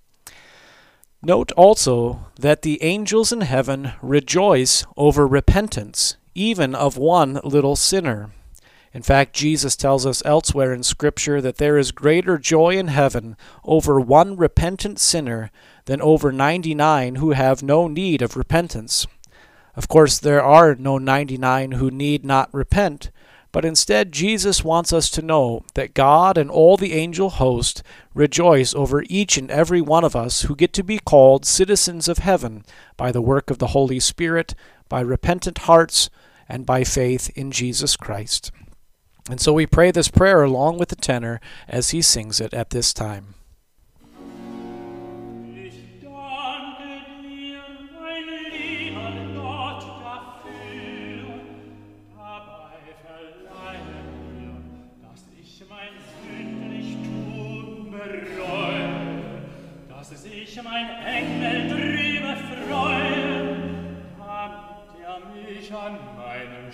Note 1.23 1.53
also 1.53 2.27
that 2.41 2.63
the 2.63 2.83
angels 2.83 3.33
in 3.33 3.43
heaven 3.43 3.93
rejoice 4.03 4.85
over 4.97 5.27
repentance, 5.27 6.17
even 6.35 6.75
of 6.75 6.97
one 6.97 7.41
little 7.45 7.77
sinner. 7.77 8.31
In 8.95 9.03
fact, 9.03 9.35
Jesus 9.35 9.75
tells 9.75 10.05
us 10.05 10.23
elsewhere 10.25 10.73
in 10.73 10.83
Scripture 10.83 11.41
that 11.41 11.57
there 11.57 11.79
is 11.79 11.93
greater 11.93 12.37
joy 12.37 12.77
in 12.77 12.89
heaven 12.89 13.37
over 13.65 13.99
one 13.99 14.37
repentant 14.37 14.99
sinner 14.99 15.51
than 15.87 16.03
over 16.03 16.31
ninety 16.31 16.75
nine 16.75 17.15
who 17.15 17.31
have 17.31 17.63
no 17.63 17.89
need 17.89 18.21
of 18.21 18.37
repentance. 18.37 19.07
Of 19.75 19.89
course, 19.89 20.19
there 20.19 20.43
are 20.43 20.75
no 20.75 20.99
ninety 20.99 21.39
nine 21.39 21.73
who 21.73 21.91
need 21.91 22.23
not 22.23 22.53
repent, 22.53 23.11
but 23.51 23.65
instead, 23.65 24.13
Jesus 24.13 24.63
wants 24.63 24.93
us 24.93 25.11
to 25.11 25.23
know 25.23 25.65
that 25.75 25.95
God 25.95 26.37
and 26.37 26.51
all 26.51 26.77
the 26.77 26.93
angel 26.93 27.31
host 27.31 27.83
rejoice 28.15 28.75
over 28.75 29.05
each 29.09 29.39
and 29.39 29.51
every 29.51 29.81
one 29.81 30.05
of 30.05 30.15
us 30.15 30.43
who 30.43 30.57
get 30.57 30.75
to 30.75 30.83
be 30.83 30.99
called 30.99 31.47
citizens 31.47 32.09
of 32.09 32.19
heaven 32.19 32.65
by 32.99 33.11
the 33.11 33.23
work 33.23 33.51
of 33.51 33.59
the 33.59 33.69
Holy 33.69 34.01
Spirit, 34.01 34.55
by 34.89 35.01
repentant 35.01 35.59
hearts, 35.59 36.11
and 36.49 36.67
by 36.67 36.85
faith 36.85 37.31
in 37.35 37.51
Jesus 37.51 37.97
Christ. 37.97 38.51
And 39.31 39.41
so 39.41 39.53
we 39.53 39.67
pray 39.67 39.91
this 39.91 40.09
prayer 40.09 40.43
along 40.43 40.79
with 40.79 40.89
the 40.89 40.97
tenor 40.97 41.41
as 41.69 41.91
he 41.91 42.03
sings 42.03 42.41
it 42.41 42.53
at 42.53 42.71
this 42.71 42.93
time. 42.93 43.35
an 65.73 65.99
meinem 66.17 66.71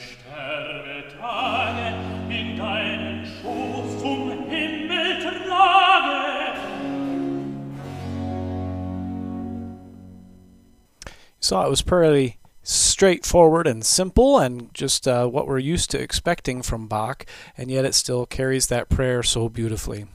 saw 11.40 11.64
it 11.64 11.70
was 11.70 11.82
pretty 11.82 12.38
straightforward 12.62 13.66
and 13.66 13.84
simple 13.84 14.38
and 14.38 14.72
just 14.74 15.08
uh, 15.08 15.26
what 15.26 15.46
we're 15.46 15.58
used 15.58 15.90
to 15.90 16.00
expecting 16.00 16.60
from 16.60 16.86
Bach, 16.86 17.24
and 17.56 17.70
yet 17.70 17.84
it 17.84 17.94
still 17.94 18.26
carries 18.26 18.66
that 18.66 18.88
prayer 18.88 19.22
so 19.22 19.48
beautifully. 19.48 20.06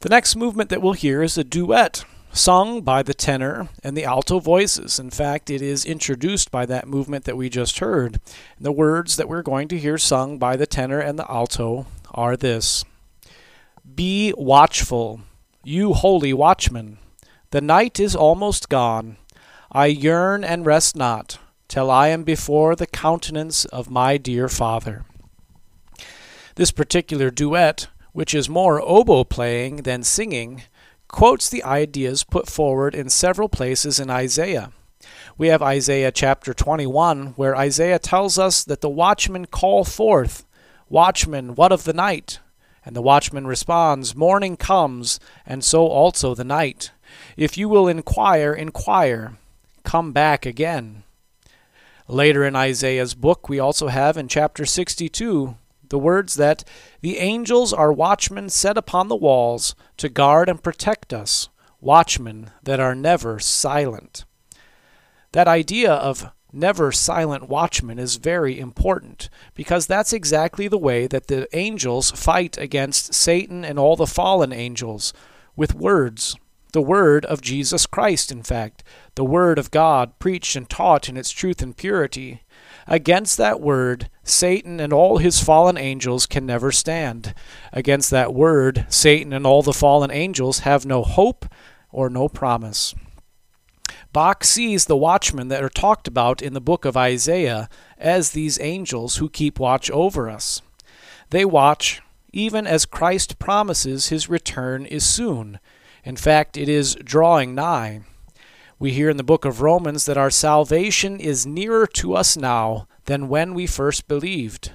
The 0.00 0.08
next 0.08 0.36
movement 0.36 0.70
that 0.70 0.82
we'll 0.82 0.92
hear 0.92 1.22
is 1.22 1.36
a 1.36 1.44
duet 1.44 2.04
sung 2.34 2.82
by 2.82 3.02
the 3.02 3.14
tenor 3.14 3.68
and 3.82 3.96
the 3.96 4.04
alto 4.04 4.38
voices. 4.38 4.98
In 4.98 5.10
fact, 5.10 5.50
it 5.50 5.62
is 5.62 5.84
introduced 5.84 6.50
by 6.50 6.66
that 6.66 6.86
movement 6.86 7.24
that 7.24 7.36
we 7.36 7.48
just 7.48 7.78
heard. 7.78 8.20
The 8.60 8.72
words 8.72 9.16
that 9.16 9.28
we're 9.28 9.42
going 9.42 9.68
to 9.68 9.78
hear 9.78 9.98
sung 9.98 10.38
by 10.38 10.56
the 10.56 10.66
tenor 10.66 10.98
and 10.98 11.18
the 11.18 11.30
alto 11.30 11.86
are 12.10 12.36
this 12.36 12.84
Be 13.94 14.34
watchful, 14.36 15.20
you 15.62 15.94
holy 15.94 16.32
watchman. 16.32 16.98
The 17.50 17.60
night 17.60 18.00
is 18.00 18.16
almost 18.16 18.68
gone. 18.68 19.16
I 19.72 19.86
yearn 19.86 20.44
and 20.44 20.66
rest 20.66 20.96
not 20.96 21.38
till 21.68 21.90
I 21.90 22.08
am 22.08 22.22
before 22.22 22.76
the 22.76 22.86
countenance 22.86 23.64
of 23.66 23.90
my 23.90 24.16
dear 24.16 24.48
Father. 24.48 25.04
This 26.56 26.70
particular 26.70 27.30
duet, 27.30 27.88
which 28.12 28.34
is 28.34 28.48
more 28.48 28.80
oboe 28.80 29.24
playing 29.24 29.78
than 29.78 30.02
singing, 30.02 30.62
quotes 31.08 31.48
the 31.48 31.64
ideas 31.64 32.22
put 32.22 32.48
forward 32.48 32.94
in 32.94 33.08
several 33.08 33.48
places 33.48 33.98
in 33.98 34.10
Isaiah. 34.10 34.70
We 35.36 35.48
have 35.48 35.62
Isaiah 35.62 36.12
chapter 36.12 36.54
21, 36.54 37.28
where 37.36 37.56
Isaiah 37.56 37.98
tells 37.98 38.38
us 38.38 38.62
that 38.64 38.80
the 38.80 38.88
watchmen 38.88 39.46
call 39.46 39.84
forth, 39.84 40.46
Watchman, 40.88 41.56
what 41.56 41.72
of 41.72 41.84
the 41.84 41.92
night? 41.92 42.38
And 42.84 42.94
the 42.94 43.02
watchman 43.02 43.46
responds, 43.46 44.14
Morning 44.14 44.56
comes, 44.56 45.18
and 45.44 45.64
so 45.64 45.88
also 45.88 46.34
the 46.34 46.44
night. 46.44 46.92
If 47.36 47.58
you 47.58 47.68
will 47.68 47.88
inquire, 47.88 48.52
inquire. 48.52 49.38
Come 49.84 50.12
back 50.12 50.44
again. 50.44 51.04
Later 52.08 52.44
in 52.44 52.56
Isaiah's 52.56 53.14
book, 53.14 53.48
we 53.48 53.58
also 53.58 53.88
have 53.88 54.16
in 54.16 54.28
chapter 54.28 54.66
62 54.66 55.56
the 55.88 55.98
words 55.98 56.34
that 56.34 56.64
the 57.02 57.18
angels 57.18 57.72
are 57.72 57.92
watchmen 57.92 58.48
set 58.48 58.76
upon 58.76 59.08
the 59.08 59.16
walls 59.16 59.74
to 59.98 60.08
guard 60.08 60.48
and 60.48 60.62
protect 60.62 61.12
us, 61.12 61.48
watchmen 61.80 62.50
that 62.62 62.80
are 62.80 62.94
never 62.94 63.38
silent. 63.38 64.24
That 65.32 65.46
idea 65.48 65.92
of 65.92 66.30
never 66.52 66.92
silent 66.92 67.48
watchmen 67.48 67.98
is 67.98 68.16
very 68.16 68.58
important 68.58 69.28
because 69.54 69.86
that's 69.86 70.12
exactly 70.12 70.68
the 70.68 70.78
way 70.78 71.06
that 71.06 71.26
the 71.26 71.48
angels 71.56 72.10
fight 72.10 72.56
against 72.56 73.14
Satan 73.14 73.64
and 73.64 73.78
all 73.78 73.96
the 73.96 74.06
fallen 74.06 74.52
angels 74.52 75.12
with 75.56 75.74
words. 75.74 76.36
The 76.74 76.82
word 76.82 77.24
of 77.26 77.40
Jesus 77.40 77.86
Christ, 77.86 78.32
in 78.32 78.42
fact, 78.42 78.82
the 79.14 79.24
word 79.24 79.60
of 79.60 79.70
God 79.70 80.18
preached 80.18 80.56
and 80.56 80.68
taught 80.68 81.08
in 81.08 81.16
its 81.16 81.30
truth 81.30 81.62
and 81.62 81.76
purity. 81.76 82.42
Against 82.88 83.36
that 83.36 83.60
word, 83.60 84.10
Satan 84.24 84.80
and 84.80 84.92
all 84.92 85.18
his 85.18 85.38
fallen 85.38 85.78
angels 85.78 86.26
can 86.26 86.44
never 86.44 86.72
stand. 86.72 87.32
Against 87.72 88.10
that 88.10 88.34
word, 88.34 88.86
Satan 88.88 89.32
and 89.32 89.46
all 89.46 89.62
the 89.62 89.72
fallen 89.72 90.10
angels 90.10 90.58
have 90.60 90.84
no 90.84 91.04
hope 91.04 91.46
or 91.92 92.10
no 92.10 92.28
promise. 92.28 92.92
Bach 94.12 94.42
sees 94.42 94.86
the 94.86 94.96
watchmen 94.96 95.46
that 95.46 95.62
are 95.62 95.68
talked 95.68 96.08
about 96.08 96.42
in 96.42 96.54
the 96.54 96.60
book 96.60 96.84
of 96.84 96.96
Isaiah 96.96 97.68
as 97.98 98.30
these 98.30 98.58
angels 98.60 99.18
who 99.18 99.28
keep 99.28 99.60
watch 99.60 99.92
over 99.92 100.28
us. 100.28 100.60
They 101.30 101.44
watch 101.44 102.02
even 102.32 102.66
as 102.66 102.84
Christ 102.84 103.38
promises 103.38 104.08
his 104.08 104.28
return 104.28 104.86
is 104.86 105.06
soon. 105.06 105.60
In 106.04 106.16
fact, 106.16 106.56
it 106.56 106.68
is 106.68 106.96
drawing 106.96 107.54
nigh. 107.54 108.02
We 108.78 108.92
hear 108.92 109.08
in 109.08 109.16
the 109.16 109.22
book 109.22 109.44
of 109.44 109.62
Romans 109.62 110.04
that 110.04 110.18
our 110.18 110.30
salvation 110.30 111.18
is 111.18 111.46
nearer 111.46 111.86
to 111.94 112.14
us 112.14 112.36
now 112.36 112.86
than 113.06 113.28
when 113.28 113.54
we 113.54 113.66
first 113.66 114.06
believed. 114.06 114.72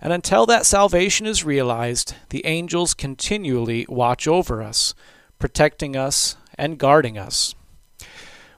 And 0.00 0.12
until 0.12 0.46
that 0.46 0.66
salvation 0.66 1.26
is 1.26 1.44
realized, 1.44 2.14
the 2.28 2.46
angels 2.46 2.94
continually 2.94 3.86
watch 3.88 4.28
over 4.28 4.62
us, 4.62 4.94
protecting 5.38 5.96
us 5.96 6.36
and 6.56 6.78
guarding 6.78 7.18
us. 7.18 7.54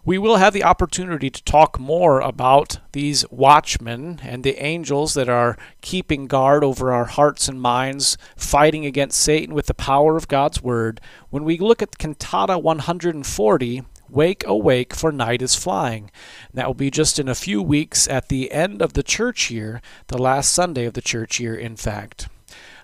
We 0.07 0.19
will 0.19 0.37
have 0.37 0.53
the 0.53 0.63
opportunity 0.63 1.31
to 1.31 1.43
talk 1.43 1.81
more 1.81 2.21
about 2.21 2.79
these 2.93 3.29
watchmen 3.29 4.21
and 4.23 4.45
the 4.45 4.63
angels 4.65 5.15
that 5.15 5.29
are 5.29 5.59
keeping 5.81 6.29
guard 6.29 6.63
over 6.63 6.93
our 6.93 7.07
hearts 7.07 7.49
and 7.49 7.61
minds, 7.61 8.17
fighting 8.37 8.87
against 8.87 9.21
Satan 9.21 9.53
with 9.53 9.67
the 9.67 9.75
power 9.75 10.17
of 10.17 10.29
God's 10.29 10.63
Word, 10.63 11.01
when 11.31 11.43
we 11.43 11.59
look 11.59 11.83
at 11.83 11.99
Cantata 11.99 12.57
140, 12.57 13.83
Wake, 14.09 14.47
awake, 14.47 14.95
for 14.95 15.11
night 15.11 15.43
is 15.43 15.57
flying. 15.57 16.13
And 16.51 16.55
that 16.55 16.69
will 16.69 16.75
be 16.75 16.93
just 16.93 17.19
in 17.19 17.29
a 17.29 17.35
few 17.35 17.61
weeks 17.61 18.07
at 18.07 18.29
the 18.29 18.53
end 18.53 18.81
of 18.81 18.93
the 18.93 19.03
church 19.03 19.51
year, 19.51 19.83
the 20.07 20.19
last 20.19 20.55
Sunday 20.55 20.85
of 20.85 20.95
the 20.95 21.03
church 21.03 21.41
year, 21.41 21.57
in 21.57 21.75
fact. 21.75 22.29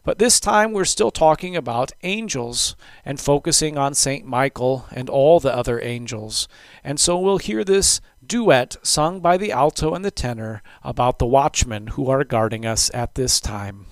But 0.04 0.18
this 0.18 0.40
time 0.40 0.72
we're 0.72 0.84
still 0.84 1.12
talking 1.12 1.54
about 1.54 1.92
angels 2.02 2.74
and 3.04 3.20
focusing 3.20 3.78
on 3.78 3.94
St. 3.94 4.26
Michael 4.26 4.86
and 4.90 5.08
all 5.08 5.38
the 5.38 5.54
other 5.54 5.80
angels. 5.80 6.48
And 6.82 6.98
so 6.98 7.18
we'll 7.18 7.38
hear 7.38 7.62
this 7.62 8.00
duet 8.24 8.76
sung 8.82 9.20
by 9.20 9.36
the 9.36 9.52
alto 9.52 9.94
and 9.94 10.04
the 10.04 10.10
tenor 10.10 10.62
about 10.82 11.18
the 11.18 11.26
watchmen 11.26 11.88
who 11.88 12.10
are 12.10 12.24
guarding 12.24 12.66
us 12.66 12.90
at 12.92 13.14
this 13.14 13.40
time. 13.40 13.86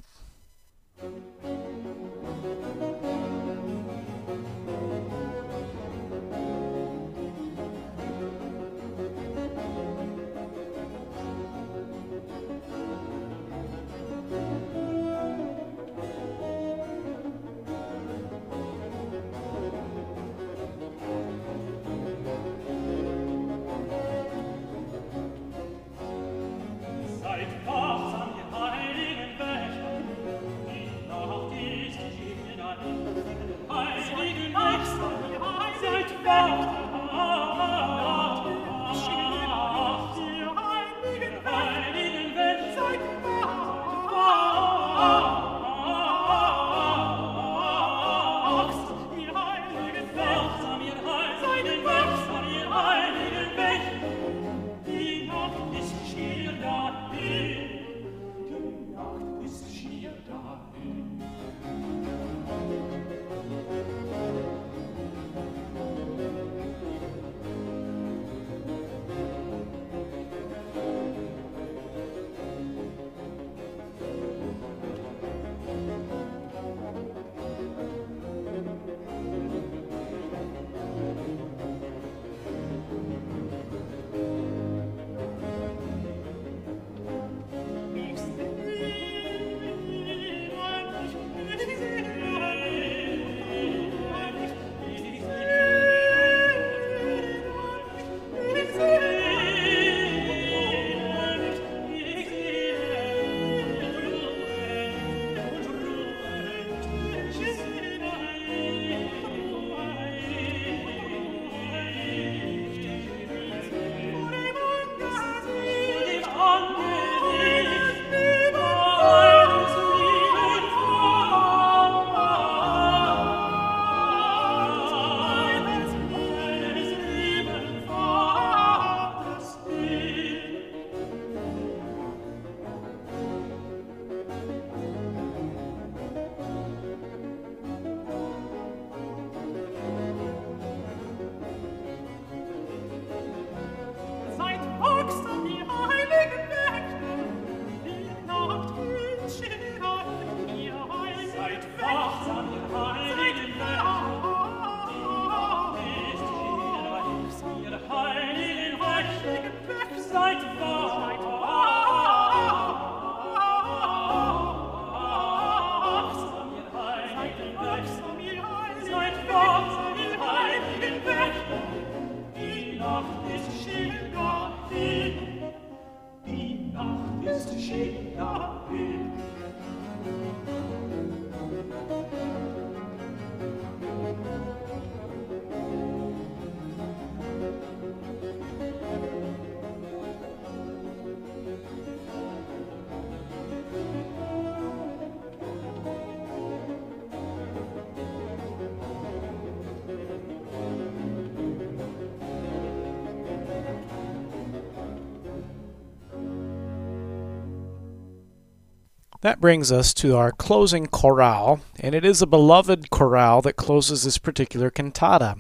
That 209.23 209.41
brings 209.41 209.71
us 209.71 209.93
to 209.95 210.17
our 210.17 210.33
closing 210.33 210.87
chorale, 210.87 211.61
and 211.79 211.95
it 211.95 212.07
is 212.07 212.23
a 212.23 212.27
beloved 212.27 212.89
chorale 212.89 213.43
that 213.43 213.57
closes 213.57 214.03
this 214.03 214.17
particular 214.17 214.71
cantata. 214.71 215.37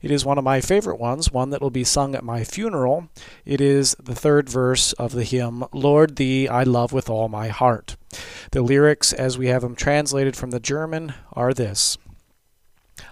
It 0.00 0.10
is 0.10 0.24
one 0.24 0.38
of 0.38 0.44
my 0.44 0.60
favorite 0.60 0.98
ones, 0.98 1.30
one 1.30 1.50
that 1.50 1.60
will 1.62 1.70
be 1.70 1.84
sung 1.84 2.16
at 2.16 2.24
my 2.24 2.42
funeral. 2.42 3.08
It 3.44 3.60
is 3.60 3.94
the 4.02 4.16
third 4.16 4.48
verse 4.48 4.92
of 4.94 5.12
the 5.12 5.22
hymn, 5.22 5.64
Lord, 5.72 6.16
Thee 6.16 6.48
I 6.48 6.64
Love 6.64 6.92
with 6.92 7.08
All 7.08 7.28
My 7.28 7.46
Heart. 7.46 7.96
The 8.50 8.60
lyrics, 8.60 9.12
as 9.12 9.38
we 9.38 9.46
have 9.46 9.62
them 9.62 9.76
translated 9.76 10.36
from 10.36 10.50
the 10.50 10.58
German, 10.58 11.14
are 11.32 11.54
this 11.54 11.98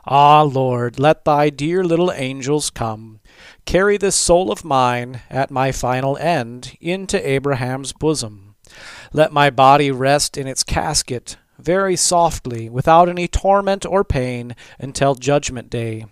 Ah, 0.05 0.43
Lord, 0.43 0.99
let 0.99 1.25
Thy 1.25 1.51
dear 1.51 1.85
little 1.85 2.11
angels 2.11 2.69
come, 2.69 3.21
carry 3.65 3.97
this 3.97 4.17
soul 4.17 4.51
of 4.51 4.65
mine 4.65 5.21
at 5.31 5.53
my 5.53 5.71
final 5.71 6.17
end 6.17 6.77
into 6.81 7.29
Abraham's 7.29 7.93
bosom. 7.93 8.50
Let 9.13 9.33
my 9.33 9.51
body 9.51 9.91
rest 9.91 10.37
in 10.37 10.47
its 10.47 10.63
casket 10.63 11.37
very 11.59 11.97
softly, 11.97 12.71
without 12.71 13.09
any 13.09 13.29
torment 13.29 13.85
or 13.85 14.05
pain, 14.05 14.55
until 14.79 15.15
judgment 15.15 15.69
day. 15.69 16.07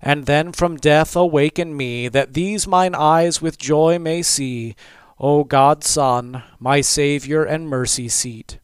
And 0.00 0.26
then 0.26 0.52
from 0.52 0.76
death 0.76 1.16
awaken 1.16 1.76
me, 1.76 2.08
that 2.08 2.34
these 2.34 2.66
mine 2.66 2.94
eyes 2.94 3.42
with 3.42 3.58
joy 3.58 3.98
may 3.98 4.22
see, 4.22 4.76
O 5.18 5.42
God's 5.44 5.88
Son, 5.88 6.44
my 6.60 6.80
Saviour 6.80 7.44
and 7.44 7.68
mercy 7.68 8.08
seat. 8.08 8.58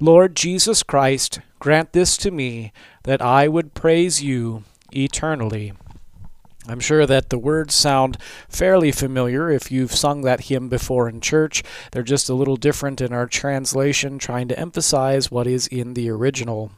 Lord 0.00 0.34
Jesus 0.34 0.82
Christ, 0.82 1.40
grant 1.58 1.92
this 1.92 2.16
to 2.16 2.30
me, 2.30 2.72
that 3.04 3.20
I 3.20 3.46
would 3.48 3.74
praise 3.74 4.22
you 4.22 4.64
eternally. 4.92 5.74
I'm 6.70 6.80
sure 6.80 7.06
that 7.06 7.30
the 7.30 7.38
words 7.38 7.74
sound 7.74 8.18
fairly 8.48 8.92
familiar 8.92 9.50
if 9.50 9.70
you've 9.70 9.94
sung 9.94 10.22
that 10.22 10.42
hymn 10.42 10.68
before 10.68 11.08
in 11.08 11.20
church. 11.20 11.62
They're 11.92 12.02
just 12.02 12.28
a 12.28 12.34
little 12.34 12.56
different 12.56 13.00
in 13.00 13.12
our 13.12 13.26
translation, 13.26 14.18
trying 14.18 14.48
to 14.48 14.58
emphasize 14.58 15.30
what 15.30 15.46
is 15.46 15.66
in 15.66 15.94
the 15.94 16.10
original. 16.10 16.72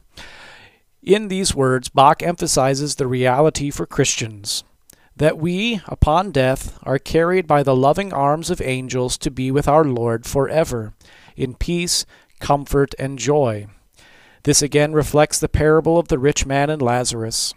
In 1.01 1.27
these 1.27 1.53
words, 1.53 1.89
Bach 1.89 2.23
emphasizes 2.23 2.95
the 2.95 3.07
reality 3.07 3.69
for 3.69 3.85
Christians 3.85 4.63
that 5.15 5.37
we, 5.37 5.81
upon 5.85 6.31
death, 6.31 6.79
are 6.83 6.97
carried 6.97 7.45
by 7.45 7.61
the 7.63 7.75
loving 7.75 8.11
arms 8.11 8.49
of 8.49 8.61
angels 8.61 9.17
to 9.19 9.29
be 9.29 9.51
with 9.51 9.67
our 9.67 9.83
Lord 9.83 10.25
forever, 10.25 10.93
in 11.35 11.53
peace, 11.53 12.05
comfort, 12.39 12.95
and 12.97 13.19
joy. 13.19 13.67
This 14.43 14.61
again 14.61 14.93
reflects 14.93 15.39
the 15.39 15.49
parable 15.49 15.97
of 15.97 16.07
the 16.07 16.19
rich 16.19 16.45
man 16.45 16.69
and 16.69 16.81
Lazarus. 16.81 17.53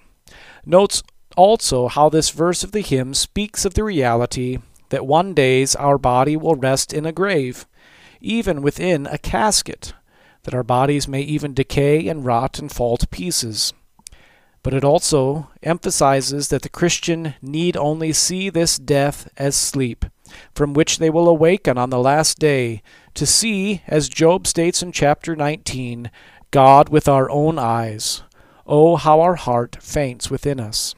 Notes 0.64 1.03
also 1.37 1.89
how 1.89 2.09
this 2.09 2.30
verse 2.30 2.64
of 2.64 2.72
the 2.72 2.80
hymn 2.80 3.14
speaks 3.14 3.64
of 3.64 3.74
the 3.74 3.84
reality 3.84 4.59
that 4.89 5.07
one 5.07 5.34
days 5.34 5.74
our 5.76 5.99
body 5.99 6.37
will 6.37 6.55
rest 6.55 6.93
in 6.93 7.07
a 7.07 7.12
grave, 7.12 7.66
even 8.20 8.62
within 8.62 9.07
a 9.07 9.18
casket, 9.18 9.95
that 10.45 10.55
our 10.55 10.62
bodies 10.62 11.09
may 11.09 11.20
even 11.20 11.55
decay 11.55 12.09
and 12.09 12.24
rot 12.24 12.59
and 12.59 12.72
fall 12.72 12.97
to 12.97 13.07
pieces. 13.09 13.72
But 14.62 14.74
it 14.74 14.84
also 14.84 15.51
emphasizes 15.62 16.49
that 16.49 16.62
the 16.62 16.68
Christian 16.68 17.34
need 17.41 17.76
only 17.76 18.12
see 18.12 18.51
this 18.51 18.78
death 18.78 19.28
as 19.37 19.55
sleep, 19.55 20.05
from 20.55 20.72
which 20.72 20.99
they 20.99 21.11
will 21.11 21.28
awaken 21.28 21.78
on 21.78 21.91
the 21.91 22.01
last 22.01 22.39
day, 22.39 22.82
to 23.14 23.26
see, 23.26 23.82
as 23.87 24.09
Job 24.09 24.47
states 24.47 24.82
in 24.82 24.93
chapter 24.93 25.37
19, 25.37 26.11
God 26.51 26.89
with 26.89 27.09
our 27.09 27.30
own 27.30 27.59
eyes. 27.59 28.22
Oh, 28.66 28.97
how 28.97 29.20
our 29.20 29.37
heart 29.37 29.76
faints 29.80 30.30
within 30.30 30.59
us. 30.59 30.95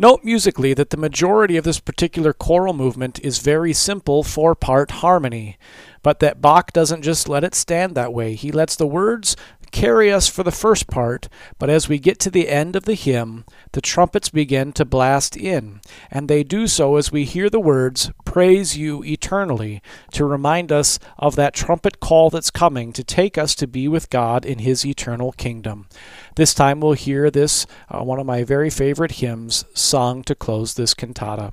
Note 0.00 0.22
musically 0.22 0.74
that 0.74 0.90
the 0.90 0.96
majority 0.96 1.56
of 1.56 1.64
this 1.64 1.80
particular 1.80 2.32
choral 2.32 2.72
movement 2.72 3.18
is 3.18 3.40
very 3.40 3.72
simple 3.72 4.22
four 4.22 4.54
part 4.54 4.92
harmony, 4.92 5.58
but 6.04 6.20
that 6.20 6.40
Bach 6.40 6.72
doesn't 6.72 7.02
just 7.02 7.28
let 7.28 7.42
it 7.42 7.52
stand 7.52 7.96
that 7.96 8.12
way. 8.12 8.34
He 8.34 8.52
lets 8.52 8.76
the 8.76 8.86
words 8.86 9.34
carry 9.70 10.12
us 10.12 10.28
for 10.28 10.42
the 10.42 10.50
first 10.50 10.88
part, 10.88 11.28
but 11.58 11.70
as 11.70 11.88
we 11.88 11.98
get 11.98 12.18
to 12.20 12.30
the 12.30 12.48
end 12.48 12.76
of 12.76 12.84
the 12.84 12.94
hymn, 12.94 13.44
the 13.72 13.80
trumpets 13.80 14.28
begin 14.28 14.72
to 14.72 14.84
blast 14.84 15.36
in, 15.36 15.80
and 16.10 16.28
they 16.28 16.42
do 16.42 16.66
so 16.66 16.96
as 16.96 17.12
we 17.12 17.24
hear 17.24 17.50
the 17.50 17.60
words, 17.60 18.10
Praise 18.24 18.76
you 18.76 19.02
eternally, 19.04 19.82
to 20.12 20.24
remind 20.24 20.70
us 20.70 20.98
of 21.18 21.36
that 21.36 21.54
trumpet 21.54 22.00
call 22.00 22.30
that's 22.30 22.50
coming 22.50 22.92
to 22.92 23.02
take 23.02 23.38
us 23.38 23.54
to 23.56 23.66
be 23.66 23.88
with 23.88 24.10
God 24.10 24.44
in 24.44 24.60
His 24.60 24.84
eternal 24.84 25.32
kingdom. 25.32 25.88
This 26.36 26.54
time 26.54 26.80
we'll 26.80 26.92
hear 26.92 27.30
this, 27.30 27.66
uh, 27.88 28.02
one 28.02 28.20
of 28.20 28.26
my 28.26 28.44
very 28.44 28.70
favorite 28.70 29.12
hymns, 29.12 29.64
sung 29.74 30.22
to 30.24 30.34
close 30.34 30.74
this 30.74 30.94
cantata. 30.94 31.52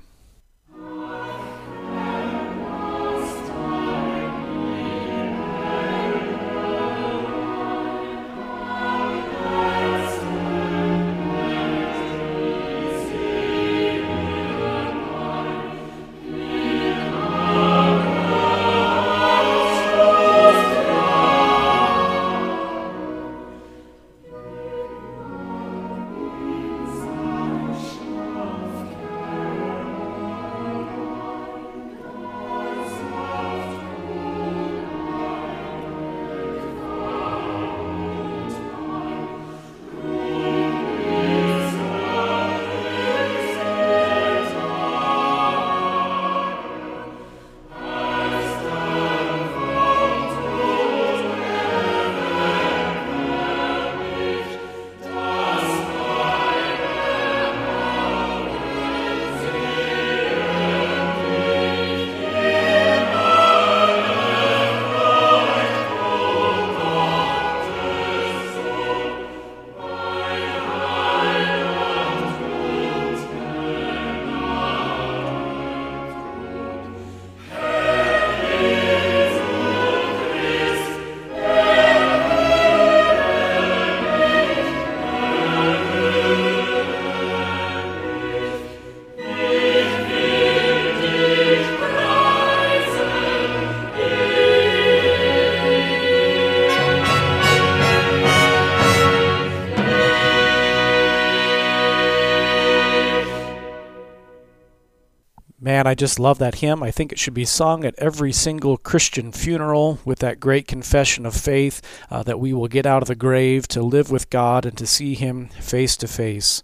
I 105.86 105.94
just 105.94 106.18
love 106.18 106.38
that 106.38 106.56
hymn. 106.56 106.82
I 106.82 106.90
think 106.90 107.12
it 107.12 107.18
should 107.18 107.34
be 107.34 107.44
sung 107.44 107.84
at 107.84 107.94
every 107.98 108.32
single 108.32 108.76
Christian 108.76 109.32
funeral 109.32 109.98
with 110.04 110.18
that 110.20 110.40
great 110.40 110.66
confession 110.66 111.24
of 111.24 111.34
faith 111.34 111.80
uh, 112.10 112.22
that 112.24 112.40
we 112.40 112.52
will 112.52 112.68
get 112.68 112.86
out 112.86 113.02
of 113.02 113.08
the 113.08 113.14
grave 113.14 113.68
to 113.68 113.82
live 113.82 114.10
with 114.10 114.30
God 114.30 114.66
and 114.66 114.76
to 114.78 114.86
see 114.86 115.14
Him 115.14 115.48
face 115.48 115.96
to 115.98 116.08
face. 116.08 116.62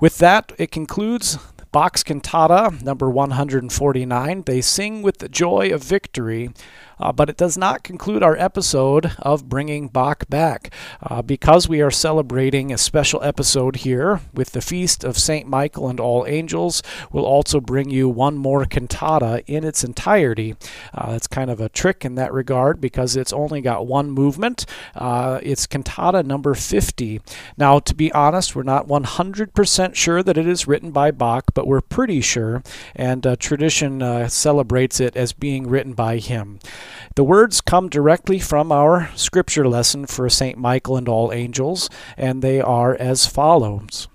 With 0.00 0.18
that, 0.18 0.52
it 0.58 0.70
concludes 0.70 1.38
Bach's 1.72 2.02
Cantata 2.02 2.82
number 2.82 3.10
149. 3.10 4.42
They 4.42 4.60
sing 4.60 5.02
with 5.02 5.18
the 5.18 5.28
joy 5.28 5.70
of 5.72 5.82
victory. 5.82 6.50
Uh, 7.00 7.12
but 7.12 7.30
it 7.30 7.36
does 7.36 7.56
not 7.56 7.82
conclude 7.82 8.22
our 8.22 8.36
episode 8.36 9.12
of 9.18 9.48
Bringing 9.48 9.88
Bach 9.88 10.28
Back. 10.28 10.72
Uh, 11.02 11.22
because 11.22 11.68
we 11.68 11.80
are 11.80 11.90
celebrating 11.90 12.72
a 12.72 12.78
special 12.78 13.22
episode 13.22 13.76
here 13.76 14.20
with 14.34 14.52
the 14.52 14.60
Feast 14.60 15.04
of 15.04 15.18
St. 15.18 15.46
Michael 15.46 15.88
and 15.88 16.00
All 16.00 16.26
Angels, 16.26 16.82
we'll 17.12 17.24
also 17.24 17.60
bring 17.60 17.90
you 17.90 18.08
one 18.08 18.36
more 18.36 18.64
cantata 18.64 19.42
in 19.46 19.64
its 19.64 19.84
entirety. 19.84 20.56
Uh, 20.94 21.12
it's 21.16 21.26
kind 21.26 21.50
of 21.50 21.60
a 21.60 21.68
trick 21.68 22.04
in 22.04 22.14
that 22.16 22.32
regard 22.32 22.80
because 22.80 23.16
it's 23.16 23.32
only 23.32 23.60
got 23.60 23.86
one 23.86 24.10
movement. 24.10 24.66
Uh, 24.94 25.40
it's 25.42 25.66
cantata 25.66 26.22
number 26.22 26.54
50. 26.54 27.20
Now, 27.56 27.78
to 27.78 27.94
be 27.94 28.12
honest, 28.12 28.54
we're 28.54 28.62
not 28.62 28.88
100% 28.88 29.94
sure 29.94 30.22
that 30.22 30.38
it 30.38 30.46
is 30.46 30.66
written 30.66 30.90
by 30.90 31.10
Bach, 31.10 31.52
but 31.54 31.66
we're 31.66 31.80
pretty 31.80 32.20
sure, 32.20 32.62
and 32.94 33.26
uh, 33.26 33.36
tradition 33.36 34.02
uh, 34.02 34.28
celebrates 34.28 35.00
it 35.00 35.16
as 35.16 35.32
being 35.32 35.68
written 35.68 35.92
by 35.92 36.18
him. 36.18 36.58
The 37.14 37.24
words 37.24 37.60
come 37.60 37.88
directly 37.88 38.38
from 38.38 38.70
our 38.72 39.10
scripture 39.14 39.68
lesson 39.68 40.06
for 40.06 40.28
St. 40.28 40.58
Michael 40.58 40.96
and 40.96 41.08
all 41.08 41.32
angels, 41.32 41.88
and 42.16 42.42
they 42.42 42.60
are 42.60 42.94
as 42.94 43.26
follows. 43.26 44.08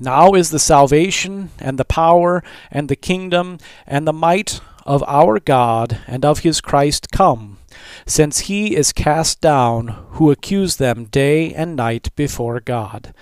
Now 0.00 0.32
is 0.32 0.50
the 0.50 0.58
salvation 0.58 1.50
and 1.58 1.78
the 1.78 1.84
power 1.84 2.42
and 2.70 2.88
the 2.88 2.96
kingdom 2.96 3.58
and 3.86 4.06
the 4.06 4.12
might 4.12 4.60
of 4.84 5.04
our 5.06 5.38
God 5.40 6.00
and 6.06 6.24
of 6.24 6.40
his 6.40 6.60
Christ 6.60 7.10
come, 7.12 7.58
since 8.06 8.40
he 8.40 8.76
is 8.76 8.92
cast 8.92 9.40
down 9.40 9.88
who 10.10 10.30
accused 10.30 10.78
them 10.78 11.04
day 11.04 11.54
and 11.54 11.76
night 11.76 12.10
before 12.16 12.60
God. 12.60 13.14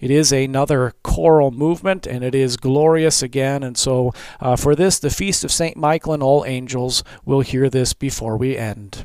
It 0.00 0.10
is 0.10 0.32
another 0.32 0.94
choral 1.02 1.50
movement, 1.50 2.06
and 2.06 2.24
it 2.24 2.34
is 2.34 2.56
glorious 2.56 3.22
again. 3.22 3.62
And 3.62 3.76
so, 3.76 4.12
uh, 4.40 4.56
for 4.56 4.74
this, 4.74 4.98
the 4.98 5.10
Feast 5.10 5.44
of 5.44 5.52
St. 5.52 5.76
Michael 5.76 6.14
and 6.14 6.22
all 6.22 6.44
angels, 6.46 7.04
we'll 7.24 7.40
hear 7.40 7.68
this 7.68 7.92
before 7.92 8.36
we 8.36 8.56
end. 8.56 9.04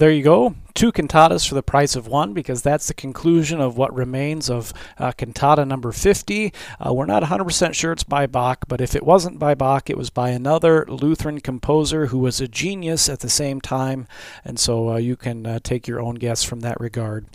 There 0.00 0.10
you 0.10 0.22
go. 0.22 0.54
Two 0.74 0.92
cantatas 0.92 1.48
for 1.48 1.54
the 1.54 1.62
price 1.62 1.96
of 1.96 2.06
one, 2.06 2.32
because 2.32 2.62
that's 2.62 2.88
the 2.88 2.94
conclusion 2.94 3.60
of 3.60 3.76
what 3.76 3.94
remains 3.94 4.48
of 4.48 4.72
uh, 4.98 5.12
cantata 5.12 5.64
number 5.64 5.92
50. 5.92 6.52
Uh, 6.78 6.94
we're 6.94 7.06
not 7.06 7.22
100% 7.22 7.74
sure 7.74 7.92
it's 7.92 8.04
by 8.04 8.26
Bach, 8.26 8.64
but 8.68 8.80
if 8.80 8.94
it 8.94 9.04
wasn't 9.04 9.38
by 9.38 9.54
Bach, 9.54 9.90
it 9.90 9.98
was 9.98 10.10
by 10.10 10.30
another 10.30 10.84
Lutheran 10.88 11.40
composer 11.40 12.06
who 12.06 12.18
was 12.18 12.40
a 12.40 12.48
genius 12.48 13.08
at 13.08 13.20
the 13.20 13.28
same 13.28 13.60
time. 13.60 14.06
And 14.44 14.58
so 14.58 14.90
uh, 14.90 14.96
you 14.96 15.16
can 15.16 15.46
uh, 15.46 15.58
take 15.62 15.86
your 15.86 16.00
own 16.00 16.16
guess 16.16 16.44
from 16.44 16.60
that 16.60 16.80
regard. 16.80 17.26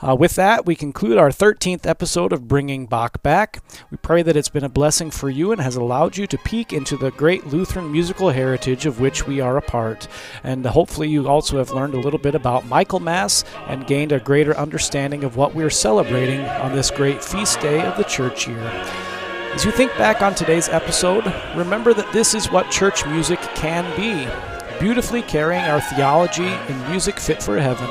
Uh, 0.00 0.14
with 0.14 0.34
that, 0.36 0.66
we 0.66 0.74
conclude 0.74 1.18
our 1.18 1.30
13th 1.30 1.86
episode 1.86 2.32
of 2.32 2.48
Bringing 2.48 2.86
Bach 2.86 3.22
Back. 3.22 3.62
We 3.90 3.96
pray 3.96 4.22
that 4.22 4.36
it's 4.36 4.48
been 4.48 4.64
a 4.64 4.68
blessing 4.68 5.10
for 5.10 5.30
you 5.30 5.52
and 5.52 5.60
has 5.60 5.76
allowed 5.76 6.16
you 6.16 6.26
to 6.26 6.38
peek 6.38 6.72
into 6.72 6.96
the 6.96 7.10
great 7.10 7.46
Lutheran 7.46 7.90
musical 7.90 8.30
heritage 8.30 8.86
of 8.86 9.00
which 9.00 9.26
we 9.26 9.40
are 9.40 9.56
a 9.56 9.62
part. 9.62 10.08
And 10.42 10.66
hopefully, 10.66 11.08
you 11.08 11.28
also 11.28 11.58
have 11.58 11.70
learned 11.70 11.94
a 11.94 12.00
little 12.00 12.18
bit 12.18 12.34
about 12.34 12.66
Michaelmas 12.82 13.44
and 13.68 13.86
gained 13.86 14.10
a 14.10 14.18
greater 14.18 14.56
understanding 14.56 15.22
of 15.22 15.36
what 15.36 15.54
we're 15.54 15.70
celebrating 15.70 16.40
on 16.40 16.72
this 16.72 16.90
great 16.90 17.22
feast 17.22 17.60
day 17.60 17.80
of 17.80 17.96
the 17.96 18.02
church 18.04 18.48
year. 18.48 18.58
As 19.54 19.64
you 19.64 19.70
think 19.70 19.92
back 19.96 20.20
on 20.20 20.34
today's 20.34 20.68
episode, 20.68 21.24
remember 21.56 21.94
that 21.94 22.12
this 22.12 22.34
is 22.34 22.50
what 22.50 22.70
church 22.72 23.06
music 23.06 23.38
can 23.54 23.84
be 23.96 24.28
beautifully 24.80 25.22
carrying 25.22 25.62
our 25.62 25.80
theology 25.80 26.48
in 26.68 26.90
music 26.90 27.20
fit 27.20 27.40
for 27.40 27.60
heaven. 27.60 27.88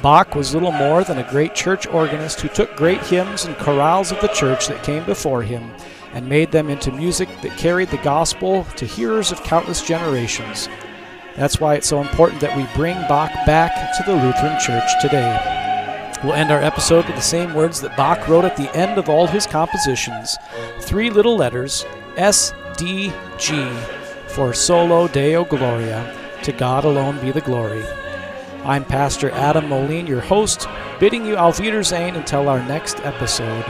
Bach 0.00 0.34
was 0.34 0.54
little 0.54 0.72
more 0.72 1.04
than 1.04 1.18
a 1.18 1.30
great 1.30 1.54
church 1.54 1.86
organist 1.86 2.40
who 2.40 2.48
took 2.48 2.74
great 2.76 3.02
hymns 3.02 3.44
and 3.44 3.54
chorales 3.56 4.12
of 4.12 4.20
the 4.22 4.28
church 4.28 4.68
that 4.68 4.82
came 4.82 5.04
before 5.04 5.42
him 5.42 5.70
and 6.14 6.26
made 6.26 6.52
them 6.52 6.70
into 6.70 6.90
music 6.90 7.28
that 7.42 7.58
carried 7.58 7.88
the 7.88 7.98
gospel 7.98 8.64
to 8.76 8.86
hearers 8.86 9.30
of 9.30 9.42
countless 9.42 9.82
generations. 9.82 10.68
That's 11.36 11.60
why 11.60 11.74
it's 11.74 11.86
so 11.86 12.00
important 12.00 12.40
that 12.40 12.56
we 12.56 12.66
bring 12.74 12.96
Bach 13.08 13.30
back 13.46 13.94
to 13.96 14.02
the 14.04 14.16
Lutheran 14.16 14.58
Church 14.58 14.90
today. 15.02 15.52
We'll 16.24 16.32
end 16.32 16.50
our 16.50 16.62
episode 16.62 17.04
with 17.06 17.14
the 17.14 17.20
same 17.20 17.52
words 17.52 17.80
that 17.82 17.96
Bach 17.96 18.26
wrote 18.26 18.46
at 18.46 18.56
the 18.56 18.74
end 18.74 18.98
of 18.98 19.10
all 19.10 19.26
his 19.26 19.46
compositions 19.46 20.38
three 20.80 21.10
little 21.10 21.36
letters 21.36 21.84
S 22.16 22.54
D 22.78 23.12
G 23.36 23.68
for 24.28 24.54
Soli 24.54 25.08
Deo 25.12 25.44
Gloria. 25.44 26.14
To 26.42 26.52
God 26.52 26.84
alone 26.84 27.20
be 27.20 27.32
the 27.32 27.40
glory. 27.40 27.84
I'm 28.64 28.84
Pastor 28.84 29.30
Adam 29.30 29.68
Moline, 29.68 30.06
your 30.06 30.20
host, 30.20 30.66
bidding 30.98 31.26
you 31.26 31.36
Auf 31.36 31.60
Wiedersehen 31.60 32.16
until 32.16 32.48
our 32.48 32.62
next 32.66 32.98
episode. 33.00 33.64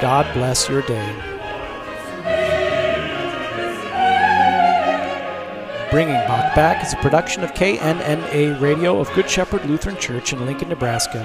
God 0.00 0.32
bless 0.34 0.68
your 0.68 0.82
day. 0.82 1.33
Bringing 5.94 6.26
Bach 6.26 6.56
Back 6.56 6.82
is 6.84 6.92
a 6.92 6.96
production 6.96 7.44
of 7.44 7.54
KNNA 7.54 8.60
Radio 8.60 8.98
of 8.98 9.08
Good 9.12 9.30
Shepherd 9.30 9.64
Lutheran 9.66 9.96
Church 9.96 10.32
in 10.32 10.44
Lincoln, 10.44 10.70
Nebraska. 10.70 11.20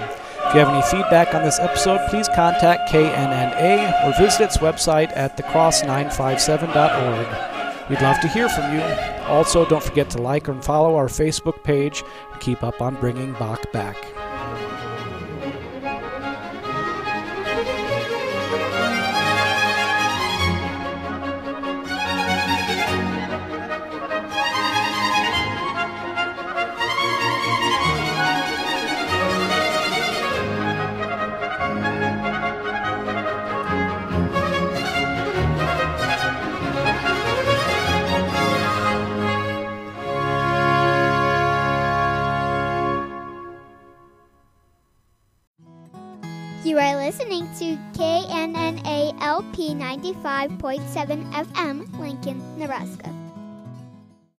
If 0.46 0.54
you 0.54 0.60
have 0.60 0.70
any 0.70 0.84
feedback 0.84 1.34
on 1.34 1.44
this 1.44 1.60
episode, 1.60 2.08
please 2.08 2.28
contact 2.36 2.92
KNNA 2.92 4.06
or 4.06 4.14
visit 4.22 4.44
its 4.44 4.58
website 4.58 5.12
at 5.18 5.36
thecross957.org. 5.38 7.90
We'd 7.90 8.02
love 8.04 8.22
to 8.22 8.28
hear 8.28 8.48
from 8.48 8.76
you. 8.76 8.82
Also, 9.26 9.66
don't 9.66 9.82
forget 9.82 10.12
to 10.12 10.22
like 10.22 10.48
and 10.48 10.64
follow 10.64 10.96
our 10.98 11.08
Facebook 11.08 11.64
page 11.64 12.04
to 12.34 12.40
keep 12.40 12.62
up 12.62 12.80
on 12.80 12.94
bringing 12.94 13.34
Bach 13.34 13.72
back. 13.72 13.98
101.7 50.60 51.32
FM, 51.32 51.88
Lincoln, 52.00 52.42
Nebraska. 52.58 53.29